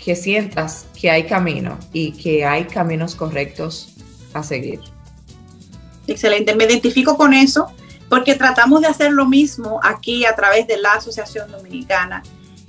que 0.03 0.17
sientas 0.17 0.86
que 0.99 1.11
hay 1.11 1.27
camino 1.27 1.79
y 1.93 2.13
que 2.13 2.45
hay 2.45 2.65
caminos 2.65 3.15
correctos 3.15 3.95
a 4.33 4.43
seguir. 4.43 4.81
Excelente, 6.07 6.55
me 6.55 6.65
identifico 6.65 7.17
con 7.17 7.35
eso 7.35 7.69
porque 8.09 8.35
tratamos 8.35 8.81
de 8.81 8.89
hacer 8.89 9.13
lo 9.13 9.27
mismo 9.27 9.81
aquí 9.83 10.25
a 10.25 10.35
través 10.35 10.67
de 10.67 10.79
la 10.79 10.93
Asociación 10.93 11.51
Dominicana 11.51 12.23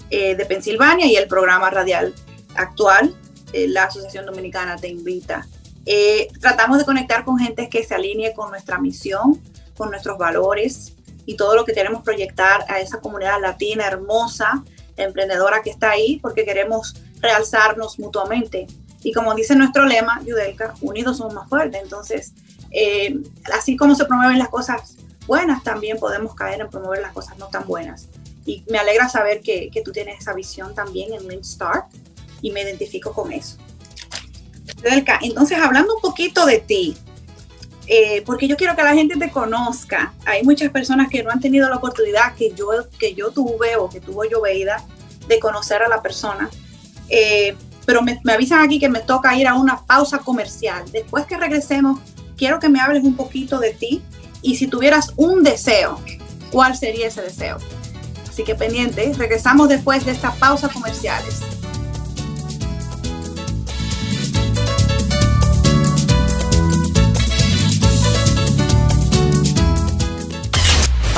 eh, 0.10 0.36
de 0.36 0.46
Pensilvania 0.46 1.06
y 1.06 1.16
el 1.16 1.28
programa 1.28 1.70
radial 1.70 2.14
actual, 2.56 3.14
eh, 3.54 3.68
la 3.68 3.84
Asociación 3.84 4.26
Dominicana 4.26 4.78
te 4.78 4.88
invita. 4.88 5.48
Eh, 5.86 6.28
tratamos 6.42 6.80
de 6.80 6.86
conectar 6.86 7.24
con 7.24 7.38
gente 7.38 7.70
que 7.70 7.84
se 7.84 7.96
alinee 7.96 8.34
con 8.34 8.50
nuestra 8.50 8.80
misión, 8.80 9.42
con 9.78 9.92
nuestros 9.92 10.18
valores 10.18 10.94
y 11.26 11.36
todo 11.36 11.56
lo 11.56 11.66
que 11.66 11.74
queremos 11.74 12.04
proyectar 12.04 12.66
a 12.68 12.80
esa 12.80 13.00
comunidad 13.00 13.40
latina 13.40 13.86
hermosa, 13.86 14.64
emprendedora 14.96 15.62
que 15.62 15.70
está 15.70 15.92
ahí, 15.92 16.20
porque 16.22 16.46
queremos 16.46 16.96
realzarnos 17.22 18.00
mutuamente. 18.00 18.68
Y 19.04 19.14
como 19.14 19.34
dice 19.36 19.56
nuestro 19.56 19.86
lema, 19.86 20.22
Yudelka, 20.24 20.74
unidos 20.82 21.18
somos 21.18 21.34
más 21.34 21.50
fuertes. 21.50 21.82
Entonces, 21.82 22.34
así 23.54 23.78
como 23.78 23.96
se 23.96 24.06
promueven 24.06 24.40
las 24.40 24.50
cosas 24.50 24.98
buenas, 25.26 25.64
también 25.64 25.98
podemos 25.98 26.36
caer 26.36 26.62
en 26.62 26.70
promover 26.70 27.02
las 27.02 27.14
cosas 27.14 27.38
no 27.38 27.48
tan 27.48 27.66
buenas. 27.66 28.08
Y 28.46 28.64
me 28.70 28.80
alegra 28.80 29.10
saber 29.10 29.42
que, 29.42 29.70
que 29.72 29.82
tú 29.82 29.92
tienes 29.92 30.20
esa 30.20 30.34
visión 30.34 30.74
también 30.74 31.14
en 31.14 31.28
Linkstar 31.28 31.86
y 32.42 32.52
me 32.52 32.62
identifico 32.62 33.14
con 33.14 33.32
eso. 33.32 33.58
Entonces, 35.22 35.58
hablando 35.60 35.96
un 35.96 36.02
poquito 36.02 36.46
de 36.46 36.60
ti, 36.60 36.98
eh, 37.88 38.22
porque 38.26 38.48
yo 38.48 38.58
quiero 38.58 38.76
que 38.76 38.84
la 38.84 38.94
gente 38.94 39.18
te 39.18 39.32
conozca. 39.32 40.14
Hay 40.26 40.44
muchas 40.44 40.72
personas 40.72 41.10
que 41.10 41.24
no 41.24 41.32
han 41.32 41.40
tenido 41.40 41.70
la 41.70 41.78
oportunidad 41.78 42.36
que 42.36 42.52
yo, 42.52 42.70
que 43.00 43.14
yo 43.14 43.32
tuve 43.32 43.78
o 43.78 43.90
que 43.90 44.02
tuvo 44.02 44.24
Joveida 44.30 44.84
de 45.28 45.40
conocer 45.40 45.82
a 45.82 45.88
la 45.88 46.02
persona. 46.02 46.50
Eh, 47.10 47.56
pero 47.86 48.02
me, 48.02 48.20
avisan 48.34 48.60
aquí 48.60 48.80
que 48.80 48.90
me 48.90 49.00
toca 49.00 49.36
ir 49.38 49.48
a 49.48 49.56
una 49.56 49.86
pausa 49.86 50.20
comercial. 50.20 50.84
Después 50.92 51.26
que 51.26 51.38
regresemos, 51.38 52.00
quiero 52.36 52.60
que 52.60 52.68
me 52.68 52.82
hables 52.82 53.04
un 53.04 53.16
poquito 53.16 53.60
de 53.60 53.74
ti 53.74 54.02
y 54.42 54.58
si 54.58 54.68
tuvieras 54.68 55.14
un 55.16 55.42
deseo, 55.42 56.00
¿cuál 56.52 56.76
sería 56.78 57.08
ese 57.08 57.22
deseo? 57.22 57.58
Así 58.28 58.44
que 58.44 58.56
pendiente, 58.56 59.14
regresamos 59.18 59.70
después 59.70 60.06
de 60.06 60.12
esta 60.12 60.32
pausa 60.34 60.68
comerciales. 60.68 61.42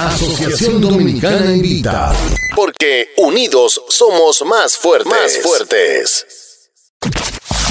Asociación 0.10 0.82
Dominicana 0.82 1.56
Invita. 1.56 2.12
Porque 2.56 3.10
unidos 3.18 3.80
somos 3.90 4.44
más 4.44 4.76
fuertes. 4.76 5.08
Más 5.08 5.38
fuertes. 5.38 6.26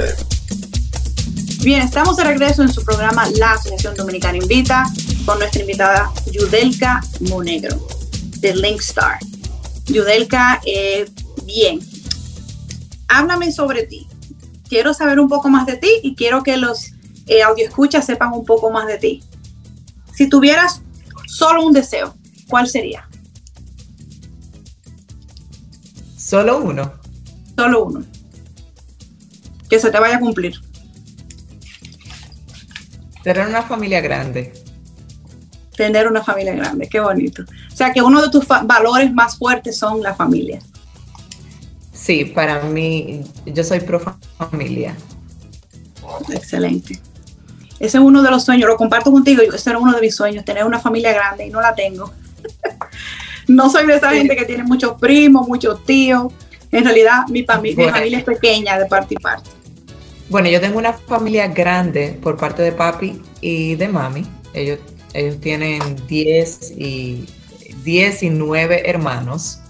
Bien, 1.60 1.82
estamos 1.82 2.16
de 2.16 2.22
regreso 2.22 2.62
en 2.62 2.72
su 2.72 2.84
programa 2.84 3.28
La 3.36 3.52
Asociación 3.52 3.96
Dominicana 3.96 4.38
Invita 4.38 4.86
con 5.26 5.40
nuestra 5.40 5.60
invitada 5.60 6.12
Yudelka 6.30 7.00
Monegro 7.28 7.76
de 8.38 8.54
Linkstar. 8.54 9.18
Yudelka, 9.86 10.60
eh, 10.64 11.10
bien, 11.44 11.80
háblame 13.08 13.50
sobre 13.50 13.82
ti. 13.82 14.06
Quiero 14.68 14.94
saber 14.94 15.18
un 15.18 15.28
poco 15.28 15.48
más 15.48 15.66
de 15.66 15.76
ti 15.76 15.88
y 16.04 16.14
quiero 16.14 16.44
que 16.44 16.56
los 16.56 16.92
eh, 17.26 17.42
escuchas 17.56 18.06
sepan 18.06 18.32
un 18.34 18.44
poco 18.44 18.70
más 18.70 18.86
de 18.86 18.98
ti. 18.98 19.24
Si 20.14 20.28
tuvieras 20.28 20.82
solo 21.26 21.66
un 21.66 21.72
deseo, 21.72 22.14
¿cuál 22.48 22.68
sería? 22.68 23.08
Solo 26.16 26.58
uno. 26.58 26.92
Solo 27.56 27.84
uno. 27.84 28.04
Que 29.68 29.80
se 29.80 29.90
te 29.90 29.98
vaya 29.98 30.18
a 30.18 30.20
cumplir. 30.20 30.67
Tener 33.28 33.46
una 33.46 33.60
familia 33.60 34.00
grande. 34.00 34.54
Tener 35.76 36.08
una 36.08 36.24
familia 36.24 36.54
grande, 36.54 36.88
qué 36.88 36.98
bonito. 36.98 37.42
O 37.42 37.76
sea 37.76 37.92
que 37.92 38.00
uno 38.00 38.22
de 38.22 38.30
tus 38.30 38.48
valores 38.48 39.12
más 39.12 39.36
fuertes 39.36 39.76
son 39.76 40.02
la 40.02 40.14
familia. 40.14 40.60
Sí, 41.92 42.24
para 42.24 42.62
mí, 42.62 43.20
yo 43.44 43.62
soy 43.62 43.80
pro 43.80 44.00
familia. 44.38 44.96
Excelente. 46.30 46.98
Ese 47.78 47.98
es 47.98 48.02
uno 48.02 48.22
de 48.22 48.30
los 48.30 48.46
sueños, 48.46 48.66
lo 48.66 48.78
comparto 48.78 49.12
contigo, 49.12 49.42
ese 49.42 49.68
era 49.68 49.78
uno 49.78 49.94
de 49.94 50.00
mis 50.00 50.16
sueños, 50.16 50.42
tener 50.42 50.64
una 50.64 50.80
familia 50.80 51.12
grande 51.12 51.48
y 51.48 51.50
no 51.50 51.60
la 51.60 51.74
tengo. 51.74 52.10
no 53.46 53.68
soy 53.68 53.86
de 53.86 53.96
esa 53.96 54.10
gente 54.10 54.36
que 54.36 54.46
tiene 54.46 54.64
muchos 54.64 54.98
primos, 54.98 55.46
muchos 55.46 55.84
tíos. 55.84 56.32
En 56.72 56.82
realidad, 56.82 57.26
mi, 57.28 57.44
familia, 57.44 57.84
mi 57.84 57.92
familia 57.92 58.18
es 58.20 58.24
pequeña 58.24 58.78
de 58.78 58.86
parte 58.86 59.16
y 59.16 59.22
parte. 59.22 59.50
Bueno, 60.30 60.48
yo 60.50 60.60
tengo 60.60 60.78
una 60.78 60.92
familia 60.92 61.48
grande 61.48 62.18
por 62.22 62.36
parte 62.36 62.62
de 62.62 62.72
papi 62.72 63.22
y 63.40 63.76
de 63.76 63.88
mami. 63.88 64.26
Ellos, 64.52 64.78
ellos 65.14 65.40
tienen 65.40 65.80
10 66.06 66.72
y, 66.72 67.26
10 67.82 68.22
y 68.24 68.30
9 68.30 68.82
hermanos. 68.84 69.60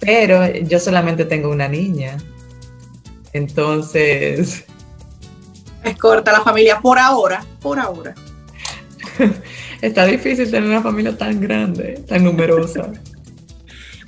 Pero 0.00 0.52
yo 0.52 0.80
solamente 0.80 1.24
tengo 1.24 1.50
una 1.50 1.68
niña. 1.68 2.16
Entonces. 3.32 4.64
Es 5.84 5.98
corta 5.98 6.32
la 6.32 6.40
familia 6.40 6.80
por 6.80 6.98
ahora, 6.98 7.44
por 7.60 7.78
ahora. 7.78 8.14
Está 9.82 10.06
difícil 10.06 10.50
tener 10.50 10.70
una 10.70 10.80
familia 10.80 11.14
tan 11.14 11.38
grande, 11.42 12.02
tan 12.08 12.24
numerosa. 12.24 12.90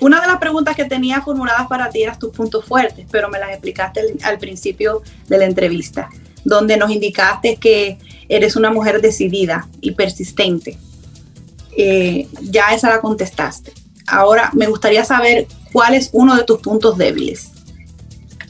Una 0.00 0.20
de 0.20 0.26
las 0.26 0.38
preguntas 0.38 0.76
que 0.76 0.84
tenía 0.84 1.22
formuladas 1.22 1.66
para 1.68 1.88
ti 1.90 2.02
eran 2.02 2.18
tus 2.18 2.30
puntos 2.30 2.64
fuertes, 2.64 3.06
pero 3.10 3.28
me 3.28 3.38
las 3.38 3.50
explicaste 3.50 4.00
al 4.22 4.38
principio 4.38 5.02
de 5.28 5.38
la 5.38 5.44
entrevista, 5.44 6.08
donde 6.44 6.76
nos 6.76 6.90
indicaste 6.90 7.56
que 7.56 7.98
eres 8.28 8.56
una 8.56 8.70
mujer 8.70 9.00
decidida 9.00 9.68
y 9.80 9.92
persistente. 9.92 10.78
Eh, 11.76 12.28
ya 12.42 12.74
esa 12.74 12.90
la 12.90 13.00
contestaste. 13.00 13.72
Ahora 14.06 14.50
me 14.54 14.66
gustaría 14.66 15.04
saber 15.04 15.46
cuál 15.72 15.94
es 15.94 16.10
uno 16.12 16.36
de 16.36 16.44
tus 16.44 16.60
puntos 16.60 16.96
débiles. 16.96 17.50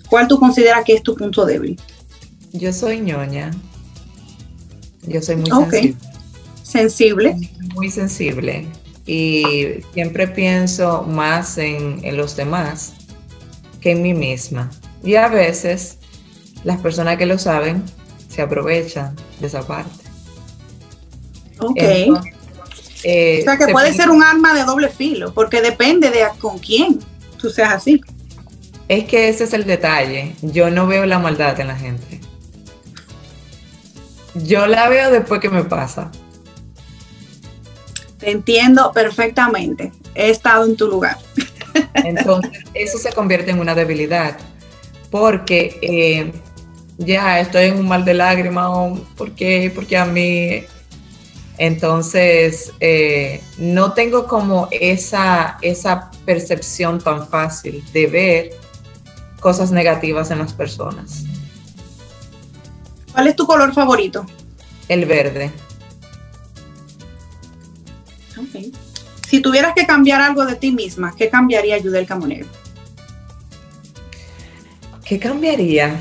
¿Cuál 0.09 0.28
tú 0.28 0.38
consideras 0.38 0.84
que 0.84 0.94
es 0.94 1.03
tu 1.03 1.14
punto 1.14 1.44
débil? 1.44 1.78
Yo 2.53 2.72
soy 2.72 3.01
ñoña. 3.01 3.51
Yo 5.07 5.20
soy 5.22 5.36
muy 5.36 5.51
sensible. 5.51 5.97
Sensible. 6.62 7.36
Muy 7.74 7.90
sensible. 7.90 8.66
Y 9.07 9.84
siempre 9.94 10.26
pienso 10.26 11.02
más 11.02 11.59
en, 11.59 12.00
en 12.02 12.16
los 12.16 12.34
demás 12.36 12.92
que 13.80 13.92
en 13.92 14.02
mí 14.02 14.14
misma. 14.14 14.70
Y 15.04 15.14
a 15.14 15.28
veces 15.28 15.98
las 16.64 16.80
personas 16.80 17.16
que 17.16 17.26
lo 17.26 17.38
saben 17.38 17.84
se 18.28 18.42
aprovechan 18.42 19.14
de 19.40 19.46
esa 19.46 19.66
parte. 19.66 20.04
Ok. 21.59 21.78
Eh, 23.04 23.38
o 23.40 23.44
sea, 23.44 23.57
que 23.57 23.68
puede 23.68 23.92
ser 23.92 24.11
un 24.11 24.22
arma 24.22 24.52
de 24.52 24.64
doble 24.64 24.88
filo, 24.88 25.32
porque 25.32 25.62
depende 25.62 26.11
de 26.11 26.24
con 26.40 26.59
quién 26.59 26.98
tú 27.38 27.50
seas 27.50 27.74
así. 27.74 28.00
Es 28.88 29.04
que 29.04 29.28
ese 29.28 29.44
es 29.44 29.52
el 29.52 29.64
detalle. 29.64 30.34
Yo 30.42 30.70
no 30.70 30.86
veo 30.86 31.07
la 31.07 31.18
maldad 31.18 31.59
en 31.61 31.68
la 31.68 31.76
gente. 31.76 32.20
Yo 34.34 34.66
la 34.66 34.88
veo 34.88 35.11
después 35.11 35.40
que 35.40 35.48
me 35.48 35.64
pasa. 35.64 36.11
Te 38.26 38.32
entiendo 38.32 38.90
perfectamente. 38.92 39.92
He 40.16 40.30
estado 40.30 40.64
en 40.64 40.74
tu 40.74 40.88
lugar. 40.88 41.16
Entonces, 41.94 42.64
eso 42.74 42.98
se 42.98 43.12
convierte 43.12 43.52
en 43.52 43.60
una 43.60 43.72
debilidad. 43.72 44.36
Porque 45.12 45.78
eh, 45.80 46.32
ya 46.98 47.38
estoy 47.38 47.66
en 47.66 47.78
un 47.78 47.86
mal 47.86 48.04
de 48.04 48.14
lágrimas. 48.14 48.98
¿Por 49.16 49.30
qué? 49.36 49.70
Porque 49.72 49.96
a 49.96 50.06
mí. 50.06 50.64
Entonces, 51.58 52.72
eh, 52.80 53.40
no 53.58 53.92
tengo 53.92 54.26
como 54.26 54.66
esa, 54.72 55.58
esa 55.62 56.10
percepción 56.24 56.98
tan 56.98 57.28
fácil 57.28 57.84
de 57.92 58.06
ver 58.08 58.50
cosas 59.38 59.70
negativas 59.70 60.32
en 60.32 60.40
las 60.40 60.52
personas. 60.52 61.22
¿Cuál 63.12 63.28
es 63.28 63.36
tu 63.36 63.46
color 63.46 63.72
favorito? 63.72 64.26
El 64.88 65.04
verde. 65.04 65.52
Okay. 68.37 68.72
Si 69.28 69.41
tuvieras 69.41 69.72
que 69.74 69.87
cambiar 69.87 70.20
algo 70.20 70.47
de 70.47 70.57
ti 70.57 70.70
misma, 70.70 71.14
¿qué 71.16 71.28
cambiaría 71.28 71.78
Yudel 71.78 72.07
Camonero? 72.07 72.47
¿Qué 75.05 75.18
cambiaría? 75.18 75.97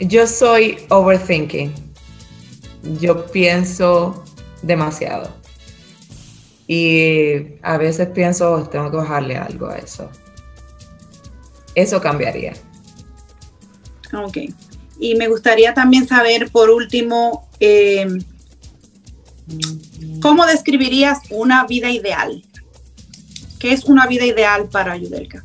Yo 0.00 0.26
soy 0.26 0.78
overthinking. 0.88 1.72
Yo 3.00 3.26
pienso 3.26 4.24
demasiado. 4.62 5.30
Y 6.66 7.58
a 7.62 7.76
veces 7.76 8.08
pienso, 8.08 8.52
oh, 8.52 8.68
tengo 8.68 8.90
que 8.90 8.96
bajarle 8.96 9.36
algo 9.36 9.66
a 9.66 9.78
eso. 9.78 10.10
Eso 11.74 12.00
cambiaría. 12.00 12.54
Ok. 14.12 14.38
Y 14.98 15.14
me 15.16 15.28
gustaría 15.28 15.74
también 15.74 16.06
saber, 16.06 16.50
por 16.50 16.70
último, 16.70 17.48
eh, 17.60 18.06
¿cómo 20.20 20.46
describirías 20.46 21.20
una 21.30 21.64
vida 21.66 21.90
ideal? 21.90 22.44
¿Qué 23.58 23.72
es 23.72 23.84
una 23.84 24.06
vida 24.06 24.24
ideal 24.24 24.68
para 24.68 24.96
Yudelka? 24.96 25.44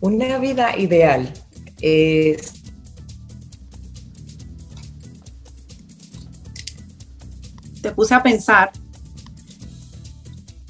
Una 0.00 0.38
vida 0.38 0.76
ideal 0.78 1.32
es... 1.80 2.54
Te 7.82 7.90
puse 7.92 8.14
a 8.14 8.22
pensar. 8.22 8.72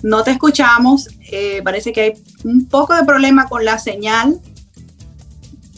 No 0.02 0.22
te 0.22 0.30
escuchamos. 0.30 1.08
Eh, 1.30 1.60
parece 1.62 1.92
que 1.92 2.00
hay 2.00 2.12
un 2.44 2.66
poco 2.66 2.94
de 2.94 3.04
problema 3.04 3.48
con 3.48 3.64
la 3.64 3.78
señal. 3.78 4.40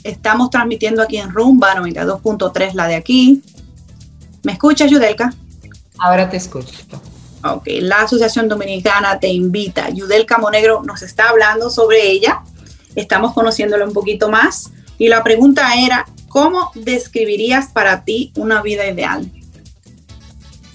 Estamos 0.05 0.51
transmitiendo 0.51 1.03
aquí 1.03 1.17
en 1.17 1.31
Rumba 1.31 1.75
92.3, 1.75 2.75
la 2.75 2.87
de 2.87 2.95
aquí. 2.95 3.43
¿Me 4.43 4.53
escuchas, 4.53 4.91
Yudelka? 4.91 5.33
Ahora 5.99 6.29
te 6.29 6.37
escucho. 6.37 6.73
Ok, 7.45 7.65
la 7.81 8.03
Asociación 8.03 8.49
Dominicana 8.49 9.19
te 9.19 9.29
invita. 9.29 9.91
Yudelka 9.91 10.39
Monegro 10.39 10.83
nos 10.83 11.03
está 11.03 11.29
hablando 11.29 11.71
sobre 11.71 12.11
ella. 12.11 12.43
Estamos 12.95 13.33
conociéndola 13.33 13.85
un 13.85 13.93
poquito 13.93 14.29
más. 14.29 14.71
Y 14.99 15.09
la 15.09 15.25
pregunta 15.25 15.75
era, 15.77 16.07
¿cómo 16.29 16.71
describirías 16.75 17.69
para 17.73 18.05
ti 18.05 18.33
una 18.37 18.63
vida 18.63 18.87
ideal? 18.89 19.31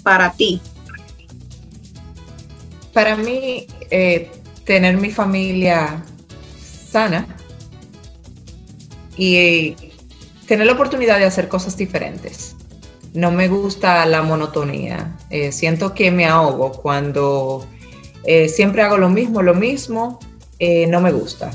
Para 0.03 0.33
ti. 0.33 0.61
Para 2.93 3.15
mí, 3.15 3.67
eh, 3.89 4.31
tener 4.65 4.97
mi 4.97 5.11
familia 5.11 6.03
sana 6.91 7.27
y 9.15 9.75
tener 10.47 10.67
la 10.67 10.73
oportunidad 10.73 11.17
de 11.17 11.25
hacer 11.25 11.47
cosas 11.47 11.77
diferentes. 11.77 12.56
No 13.17 13.31
me 13.31 13.47
gusta 13.47 14.05
la 14.05 14.21
monotonía. 14.21 15.17
Eh, 15.31 15.51
siento 15.51 15.95
que 15.95 16.11
me 16.11 16.25
ahogo 16.25 16.71
cuando 16.71 17.67
eh, 18.23 18.47
siempre 18.47 18.83
hago 18.83 18.97
lo 18.97 19.09
mismo, 19.09 19.41
lo 19.41 19.55
mismo, 19.55 20.19
no 20.59 21.01
me 21.01 21.11
gusta. 21.11 21.51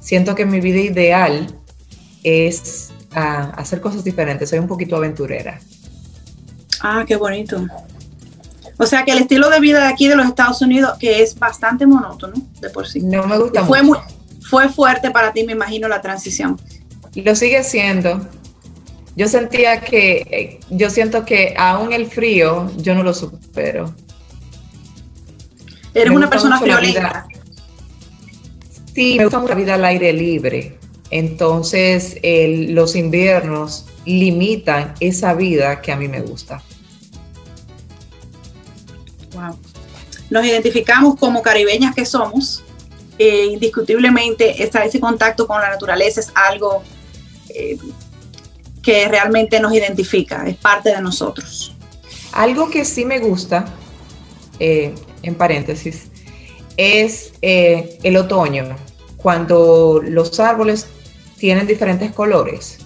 Siento 0.00 0.34
que 0.34 0.46
mi 0.46 0.60
vida 0.60 0.78
ideal 0.78 1.48
es 2.22 2.92
ah, 3.12 3.52
hacer 3.56 3.80
cosas 3.80 4.04
diferentes. 4.04 4.48
Soy 4.48 4.58
un 4.58 4.68
poquito 4.68 4.96
aventurera. 4.96 5.60
Ah, 6.80 7.04
qué 7.06 7.16
bonito. 7.16 7.66
O 8.78 8.86
sea 8.86 9.04
que 9.04 9.12
el 9.12 9.18
estilo 9.18 9.50
de 9.50 9.60
vida 9.60 9.80
de 9.80 9.88
aquí 9.88 10.08
de 10.08 10.16
los 10.16 10.26
Estados 10.26 10.62
Unidos, 10.62 10.96
que 10.98 11.22
es 11.22 11.38
bastante 11.38 11.86
monótono 11.86 12.34
de 12.60 12.70
por 12.70 12.86
sí. 12.86 13.00
No 13.00 13.26
me 13.26 13.38
gusta 13.38 13.64
fue 13.64 13.82
mucho. 13.82 14.02
fue 14.48 14.68
fuerte 14.68 15.10
para 15.10 15.32
ti, 15.32 15.44
me 15.44 15.52
imagino, 15.52 15.88
la 15.88 16.00
transición. 16.00 16.58
Lo 17.14 17.34
sigue 17.34 17.62
siendo. 17.64 18.26
Yo 19.16 19.28
sentía 19.28 19.80
que, 19.80 20.26
eh, 20.30 20.60
yo 20.68 20.90
siento 20.90 21.24
que 21.24 21.54
aún 21.56 21.92
el 21.92 22.06
frío, 22.06 22.70
yo 22.76 22.94
no 22.94 23.02
lo 23.02 23.14
supero. 23.14 23.94
Eres 25.94 26.12
una 26.12 26.28
persona 26.28 26.60
friolenta. 26.60 27.26
Sí, 28.94 29.16
me 29.16 29.24
gusta 29.24 29.38
mucho 29.38 29.54
la 29.54 29.58
vida 29.58 29.74
al 29.74 29.84
aire 29.86 30.12
libre. 30.12 30.78
Entonces, 31.10 32.18
los 32.22 32.94
inviernos 32.96 33.86
limitan 34.04 34.94
esa 35.00 35.32
vida 35.34 35.80
que 35.80 35.92
a 35.92 35.96
mí 35.96 36.08
me 36.08 36.20
gusta. 36.20 36.62
Wow. 39.32 39.58
Nos 40.30 40.44
identificamos 40.44 41.16
como 41.16 41.40
caribeñas 41.42 41.94
que 41.94 42.04
somos. 42.04 42.62
Eh, 43.18 43.46
indiscutiblemente, 43.46 44.62
ese 44.62 45.00
contacto 45.00 45.46
con 45.46 45.60
la 45.60 45.70
naturaleza 45.70 46.20
es 46.20 46.30
algo 46.34 46.82
eh, 47.48 47.78
que 48.86 49.08
realmente 49.08 49.58
nos 49.58 49.74
identifica, 49.74 50.46
es 50.46 50.56
parte 50.56 50.90
de 50.94 51.00
nosotros. 51.00 51.74
Algo 52.30 52.70
que 52.70 52.84
sí 52.84 53.04
me 53.04 53.18
gusta, 53.18 53.64
eh, 54.60 54.94
en 55.22 55.34
paréntesis, 55.34 56.06
es 56.76 57.32
el 57.42 58.16
otoño, 58.16 58.76
cuando 59.16 60.00
los 60.04 60.38
árboles 60.38 60.86
tienen 61.36 61.66
diferentes 61.66 62.12
colores. 62.12 62.78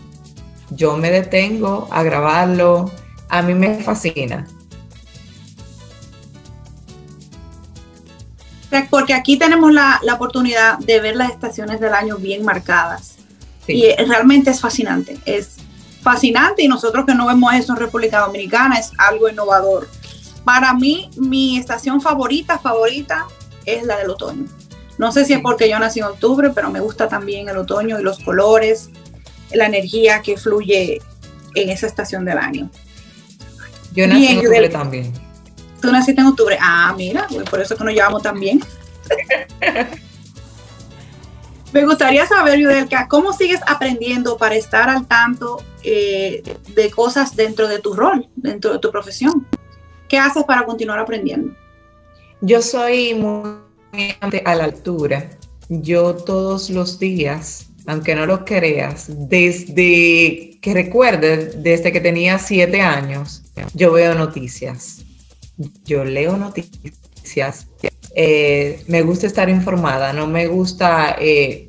Yo 0.71 0.97
me 0.97 1.11
detengo 1.11 1.87
a 1.91 2.03
grabarlo, 2.03 2.91
a 3.29 3.43
mí 3.43 3.53
me 3.53 3.75
fascina. 3.83 4.47
Porque 8.89 9.13
aquí 9.13 9.37
tenemos 9.37 9.71
la, 9.71 10.01
oportunidad 10.15 10.79
de 10.79 10.99
ver 11.01 11.17
las 11.17 11.31
estaciones 11.31 11.79
del 11.79 11.93
año 11.93 12.17
bien 12.17 12.43
marcadas. 12.43 13.17
Y 13.67 13.93
realmente 13.97 14.49
es 14.51 14.61
fascinante. 14.61 15.19
Es 15.27 15.61
fascinante 16.03 16.63
y 16.63 16.69
nosotros 16.69 17.05
que 17.07 17.15
no 17.15 17.27
vemos 17.27 17.53
eso 17.55 17.73
en 17.73 17.79
República 17.79 18.21
Dominicana 18.21 18.79
es 18.79 18.93
algo 18.99 19.29
innovador. 19.29 19.89
Para 20.45 20.73
mí, 20.75 21.11
mi 21.17 21.59
estación 21.59 22.01
favorita, 22.01 22.59
favorita, 22.59 23.27
es 23.67 23.85
la 23.85 23.99
del 23.99 24.11
otoño. 24.11 24.47
No 24.99 25.13
sé 25.13 25.25
si 25.25 25.33
es 25.33 25.41
porque 25.41 25.69
yo 25.69 25.79
nací 25.79 26.01
en 26.01 26.07
octubre, 26.07 26.51
pero 26.55 26.71
me 26.71 26.81
gusta 26.81 27.09
también 27.09 27.49
el 27.49 27.57
otoño 27.57 27.99
y 27.99 28.03
los 28.03 28.19
colores, 28.19 28.91
la 29.53 29.67
energía 29.67 30.23
que 30.23 30.37
fluye 30.37 31.01
en 31.55 31.71
esa 31.71 31.87
estación 31.87 32.25
del 32.25 32.39
año. 32.39 32.71
Yo 33.93 34.07
nací 34.07 34.27
en 34.27 34.39
octubre 34.39 34.69
también. 34.69 35.13
Tú 35.81 35.91
naciste 35.91 36.21
en 36.21 36.27
octubre. 36.27 36.59
Ah, 36.61 36.95
mira, 36.97 37.27
pues 37.31 37.49
por 37.49 37.61
eso 37.61 37.77
que 37.77 37.85
nos 37.85 37.95
llevamos 37.95 38.23
tan 38.23 38.39
bien. 38.39 38.61
Me 41.73 41.85
gustaría 41.85 42.27
saber, 42.27 42.59
Yudelka, 42.59 43.07
¿cómo 43.07 43.33
sigues 43.33 43.61
aprendiendo 43.67 44.37
para 44.37 44.57
estar 44.57 44.89
al 44.89 45.07
tanto 45.07 45.63
eh, 45.85 46.43
de 46.75 46.91
cosas 46.91 47.37
dentro 47.37 47.69
de 47.69 47.79
tu 47.79 47.95
rol, 47.95 48.29
dentro 48.35 48.73
de 48.73 48.81
tu 48.81 48.91
profesión? 48.91 49.47
¿Qué 50.09 50.19
haces 50.19 50.43
para 50.45 50.65
continuar 50.65 50.99
aprendiendo? 50.99 51.55
Yo 52.41 52.61
soy 52.61 53.15
muy 53.15 53.55
a 54.45 54.55
la 54.55 54.65
altura. 54.65 55.31
Yo 55.69 56.17
todos 56.17 56.71
los 56.71 56.99
días, 56.99 57.67
aunque 57.87 58.17
no 58.17 58.27
lo 58.27 58.45
creas, 58.45 59.07
desde 59.29 60.59
que 60.61 60.75
recuerdes, 60.75 61.63
desde 61.63 61.93
que 61.93 62.01
tenía 62.01 62.39
siete 62.41 62.81
años, 62.81 63.43
yo 63.75 63.93
veo 63.93 64.17
noticias. 64.17 65.05
Yo 65.85 66.05
leo 66.05 66.37
noticias. 66.37 67.69
Eh, 68.15 68.83
me 68.89 69.03
gusta 69.03 69.27
estar 69.27 69.49
informada, 69.49 70.13
no 70.13 70.27
me 70.27 70.47
gusta 70.49 71.17
eh, 71.19 71.69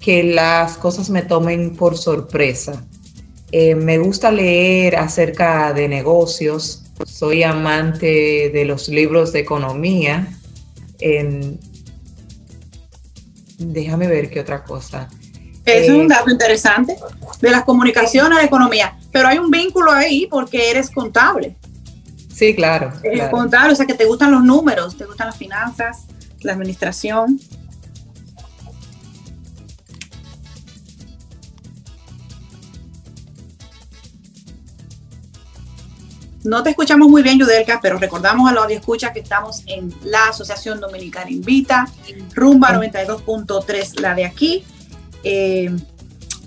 que 0.00 0.22
las 0.24 0.76
cosas 0.76 1.10
me 1.10 1.22
tomen 1.22 1.76
por 1.76 1.96
sorpresa. 1.96 2.84
Eh, 3.52 3.74
me 3.74 3.98
gusta 3.98 4.32
leer 4.32 4.96
acerca 4.96 5.72
de 5.72 5.88
negocios, 5.88 6.84
soy 7.06 7.42
amante 7.42 8.50
de 8.52 8.64
los 8.64 8.88
libros 8.88 9.32
de 9.32 9.40
economía 9.40 10.28
déjame 13.58 14.06
ver 14.06 14.30
qué 14.30 14.40
otra 14.40 14.64
cosa. 14.64 15.08
es 15.64 15.88
un 15.88 16.08
dato 16.08 16.30
interesante 16.30 16.96
de 17.40 17.50
las 17.50 17.64
comunicaciones 17.64 18.38
de 18.38 18.44
economía, 18.44 18.96
pero 19.12 19.28
hay 19.28 19.38
un 19.38 19.50
vínculo 19.50 19.90
ahí 19.90 20.26
porque 20.30 20.70
eres 20.70 20.90
contable. 20.90 21.56
Sí, 22.34 22.54
claro. 22.54 22.92
Eh, 23.04 23.12
claro. 23.14 23.30
Contar, 23.30 23.70
o 23.70 23.74
sea, 23.76 23.86
que 23.86 23.94
te 23.94 24.06
gustan 24.06 24.32
los 24.32 24.42
números, 24.42 24.96
te 24.96 25.04
gustan 25.04 25.28
las 25.28 25.36
finanzas, 25.36 26.04
la 26.40 26.52
administración. 26.52 27.38
No 36.42 36.62
te 36.62 36.70
escuchamos 36.70 37.08
muy 37.08 37.22
bien, 37.22 37.38
Yudelka, 37.38 37.78
pero 37.80 37.98
recordamos 37.98 38.50
a 38.50 38.52
los 38.52 38.66
que 38.66 39.14
que 39.14 39.20
estamos 39.20 39.62
en 39.66 39.94
la 40.02 40.26
Asociación 40.26 40.78
Dominicana 40.78 41.30
Invita, 41.30 41.88
Rumba 42.34 42.68
ah. 42.70 42.80
92.3, 42.80 44.00
la 44.00 44.14
de 44.14 44.26
aquí. 44.26 44.64
Eh, 45.22 45.74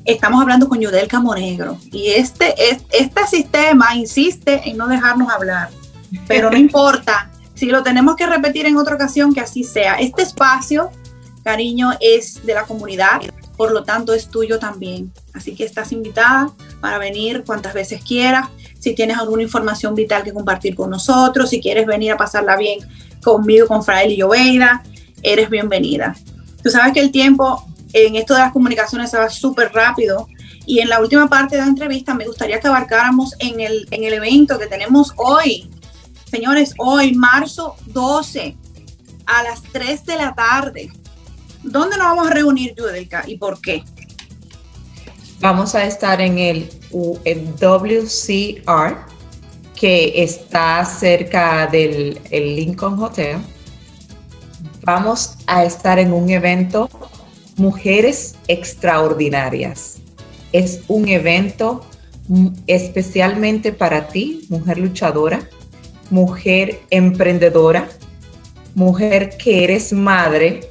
estamos 0.06 0.42
hablando 0.42 0.70
con 0.70 0.80
Yudelka 0.80 1.20
Monegro 1.20 1.78
y 1.92 2.10
este, 2.10 2.54
este, 2.70 3.04
este 3.04 3.28
sistema 3.28 3.96
insiste 3.96 4.70
en 4.70 4.78
no 4.78 4.88
dejarnos 4.88 5.30
hablar 5.30 5.70
pero 6.28 6.50
no 6.50 6.58
importa. 6.58 7.32
Si 7.54 7.66
lo 7.68 7.84
tenemos 7.84 8.16
que 8.16 8.28
repetir 8.28 8.66
en 8.66 8.78
otra 8.78 8.96
ocasión, 8.96 9.34
que 9.34 9.42
así 9.42 9.64
sea. 9.64 9.96
Este 9.96 10.22
espacio, 10.22 10.92
cariño, 11.44 11.92
es 12.00 12.46
de 12.46 12.54
la 12.54 12.64
comunidad, 12.64 13.22
por 13.56 13.72
lo 13.72 13.84
tanto 13.84 14.14
es 14.14 14.30
tuyo 14.30 14.60
también. 14.60 15.12
Así 15.34 15.56
que 15.56 15.64
estás 15.64 15.92
invitada 15.92 16.52
para 16.80 17.00
venir 17.00 17.44
cuantas 17.46 17.74
veces 17.74 18.04
quieras. 18.04 18.50
Si 18.80 18.94
tienes 18.94 19.18
alguna 19.18 19.42
información 19.42 19.96
vital 19.96 20.24
que 20.24 20.34
compartir 20.34 20.76
con 20.76 20.92
nosotros, 20.92 21.50
si 21.50 21.60
quieres 21.60 21.88
venir 21.88 22.12
a 22.12 22.18
pasarla 22.18 22.56
bien 22.56 22.80
conmigo, 23.24 23.68
con 23.68 23.84
Frael 23.84 24.12
y 24.12 24.22
Joveida, 24.22 24.84
eres 25.24 25.50
bienvenida. 25.50 26.16
Tú 26.64 26.70
sabes 26.70 26.94
que 26.94 27.00
el 27.00 27.12
tiempo 27.12 27.66
en 27.94 28.16
esto 28.16 28.34
de 28.36 28.42
las 28.42 28.52
comunicaciones 28.52 29.10
se 29.10 29.18
va 29.18 29.30
súper 29.30 29.72
rápido 29.74 30.28
y 30.66 30.80
en 30.80 30.90
la 30.90 31.00
última 31.00 31.28
parte 31.28 31.56
de 31.56 31.62
la 31.62 31.68
entrevista 31.70 32.14
me 32.14 32.26
gustaría 32.26 32.60
que 32.60 32.68
abarcáramos 32.68 33.34
en 33.40 33.62
el, 33.62 33.88
en 33.92 34.04
el 34.04 34.14
evento 34.14 34.60
que 34.60 34.68
tenemos 34.68 35.14
hoy. 35.16 35.70
Señores, 36.30 36.74
hoy, 36.78 37.14
marzo 37.14 37.76
12, 37.86 38.58
a 39.26 39.44
las 39.44 39.64
3 39.64 40.06
de 40.06 40.16
la 40.18 40.36
tarde. 40.36 40.92
¿Dónde 41.64 41.98
nos 41.98 42.08
vamos 42.08 42.28
a 42.28 42.34
reunir, 42.34 42.76
Judelka, 42.78 43.24
y 43.26 43.38
por 43.38 43.62
qué? 43.62 43.84
Vamos 45.40 45.74
a 45.74 45.86
estar 45.86 46.20
en 46.20 46.38
el, 46.38 46.70
WCR, 47.60 48.98
que 49.80 50.24
está 50.24 50.84
cerca 50.84 51.68
del 51.68 52.20
Lincoln 52.32 53.02
Hotel. 53.02 53.38
Vamos 54.84 55.36
a 55.48 55.64
estar 55.64 55.98
en 56.00 56.12
un 56.12 56.30
evento 56.30 56.90
Mujeres 57.56 58.36
Extraordinarias. 58.48 60.00
Es 60.52 60.82
un 60.88 61.08
evento 61.08 61.86
especialmente 62.68 63.72
para 63.72 64.08
ti, 64.08 64.46
mujer 64.50 64.78
luchadora, 64.78 65.48
mujer 66.10 66.82
emprendedora, 66.90 67.90
mujer 68.76 69.38
que 69.38 69.64
eres 69.64 69.92
madre, 69.94 70.70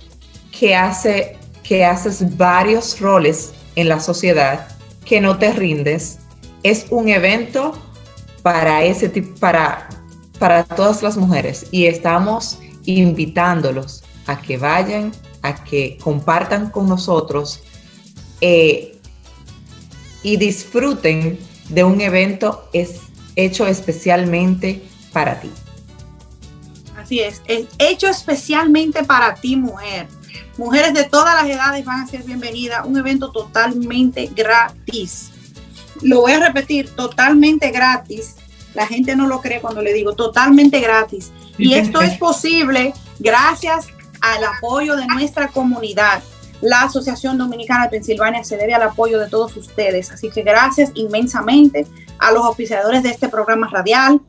que, 0.50 0.74
hace, 0.74 1.36
que 1.62 1.84
haces 1.84 2.36
varios 2.36 3.00
roles 3.00 3.52
en 3.74 3.88
la 3.88 4.00
sociedad, 4.00 4.68
que 5.04 5.20
no 5.20 5.38
te 5.38 5.52
rindes. 5.52 6.18
Es 6.62 6.86
un 6.90 7.08
evento 7.08 7.72
para 8.42 8.84
ese 8.84 9.08
tipo, 9.08 9.38
para, 9.38 9.88
para 10.38 10.64
todas 10.64 11.02
las 11.02 11.16
mujeres 11.16 11.66
y 11.70 11.86
estamos 11.86 12.58
invitándolos 12.84 14.04
a 14.26 14.40
que 14.40 14.56
vayan, 14.56 15.12
a 15.42 15.64
que 15.64 15.98
compartan 16.02 16.70
con 16.70 16.88
nosotros 16.88 17.62
eh, 18.40 18.96
y 20.22 20.36
disfruten 20.36 21.38
de 21.68 21.84
un 21.84 22.00
evento 22.00 22.68
es 22.72 23.00
hecho 23.36 23.66
especialmente 23.66 24.82
para 25.16 25.40
ti. 25.40 25.50
Así 26.94 27.20
es, 27.20 27.40
es 27.46 27.68
hecho 27.78 28.06
especialmente 28.06 29.02
para 29.02 29.34
ti, 29.34 29.56
mujer. 29.56 30.08
Mujeres 30.58 30.92
de 30.92 31.04
todas 31.04 31.34
las 31.34 31.48
edades 31.50 31.86
van 31.86 32.02
a 32.02 32.06
ser 32.06 32.22
bienvenidas. 32.22 32.84
Un 32.84 32.98
evento 32.98 33.32
totalmente 33.32 34.30
gratis. 34.36 35.30
Lo 36.02 36.20
voy 36.20 36.32
a 36.32 36.40
repetir, 36.40 36.94
totalmente 36.94 37.70
gratis. 37.70 38.34
La 38.74 38.86
gente 38.86 39.16
no 39.16 39.26
lo 39.26 39.40
cree 39.40 39.62
cuando 39.62 39.80
le 39.80 39.94
digo 39.94 40.14
totalmente 40.14 40.80
gratis. 40.80 41.32
Y 41.58 41.72
esto 41.72 42.02
es 42.02 42.18
posible 42.18 42.92
gracias 43.18 43.86
al 44.20 44.44
apoyo 44.44 44.96
de 44.96 45.06
nuestra 45.06 45.48
comunidad. 45.48 46.22
La 46.60 46.82
Asociación 46.82 47.38
Dominicana 47.38 47.84
de 47.84 47.88
Pensilvania 47.92 48.44
se 48.44 48.58
debe 48.58 48.74
al 48.74 48.82
apoyo 48.82 49.18
de 49.18 49.30
todos 49.30 49.56
ustedes. 49.56 50.10
Así 50.10 50.28
que 50.28 50.42
gracias 50.42 50.90
inmensamente 50.92 51.86
a 52.18 52.32
los 52.32 52.44
oficiadores 52.44 53.02
de 53.02 53.08
este 53.08 53.30
programa 53.30 53.70
radial, 53.70 54.20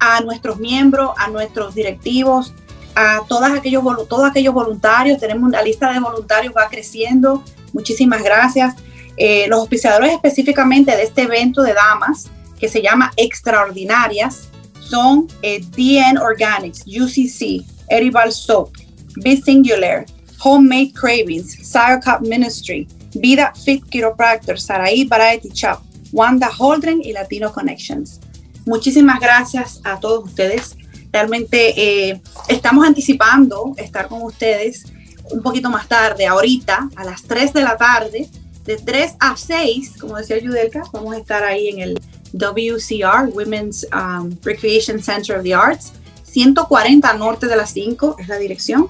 a 0.00 0.20
nuestros 0.20 0.58
miembros, 0.58 1.10
a 1.16 1.28
nuestros 1.28 1.74
directivos, 1.74 2.52
a 2.94 3.20
todos 3.28 3.50
aquellos, 3.50 3.84
todos 4.08 4.28
aquellos 4.28 4.54
voluntarios. 4.54 5.18
Tenemos 5.18 5.50
la 5.50 5.62
lista 5.62 5.92
de 5.92 6.00
voluntarios, 6.00 6.54
va 6.56 6.68
creciendo. 6.68 7.44
Muchísimas 7.72 8.22
gracias. 8.22 8.74
Eh, 9.16 9.46
los 9.48 9.60
auspiciadores 9.60 10.12
específicamente 10.12 10.96
de 10.96 11.02
este 11.02 11.22
evento 11.22 11.62
de 11.62 11.74
damas, 11.74 12.30
que 12.58 12.68
se 12.68 12.82
llama 12.82 13.12
Extraordinarias, 13.16 14.48
son 14.80 15.28
eh, 15.42 15.60
DN 15.76 16.18
Organics, 16.18 16.84
UCC, 16.86 17.64
Eribal 17.88 18.32
Soap, 18.32 18.70
Be 19.16 19.36
Singular, 19.36 20.06
Homemade 20.42 20.92
Cravings, 20.94 21.52
Sire 21.62 22.00
Cup 22.02 22.26
Ministry, 22.26 22.88
Vida 23.14 23.52
Fit 23.54 23.84
Chiropractor, 23.90 24.58
Saraí 24.58 25.04
Variety 25.04 25.50
Shop, 25.50 25.80
Wanda 26.12 26.50
Holdren 26.58 27.00
y 27.02 27.12
Latino 27.12 27.52
Connections. 27.52 28.20
Muchísimas 28.66 29.20
gracias 29.20 29.80
a 29.84 29.98
todos 30.00 30.24
ustedes 30.24 30.76
Realmente 31.12 31.74
eh, 32.10 32.20
estamos 32.48 32.86
anticipando 32.86 33.74
estar 33.76 34.08
con 34.08 34.22
ustedes 34.22 34.84
un 35.32 35.42
poquito 35.42 35.70
más 35.70 35.88
tarde, 35.88 36.26
ahorita, 36.26 36.88
a 36.96 37.04
las 37.04 37.22
3 37.22 37.52
de 37.52 37.62
la 37.62 37.76
tarde, 37.76 38.28
de 38.64 38.76
3 38.76 39.14
a 39.18 39.36
6, 39.36 39.94
como 40.00 40.16
decía 40.16 40.38
Yudelka, 40.38 40.82
vamos 40.92 41.14
a 41.14 41.18
estar 41.18 41.44
ahí 41.44 41.68
en 41.68 41.80
el 41.80 42.00
WCR, 42.32 43.30
Women's 43.32 43.86
um, 43.92 44.36
Recreation 44.42 45.02
Center 45.02 45.36
of 45.36 45.42
the 45.42 45.54
Arts, 45.54 45.92
140 46.24 47.12
norte 47.14 47.46
de 47.46 47.56
las 47.56 47.70
5 47.72 48.16
es 48.18 48.28
la 48.28 48.38
dirección, 48.38 48.88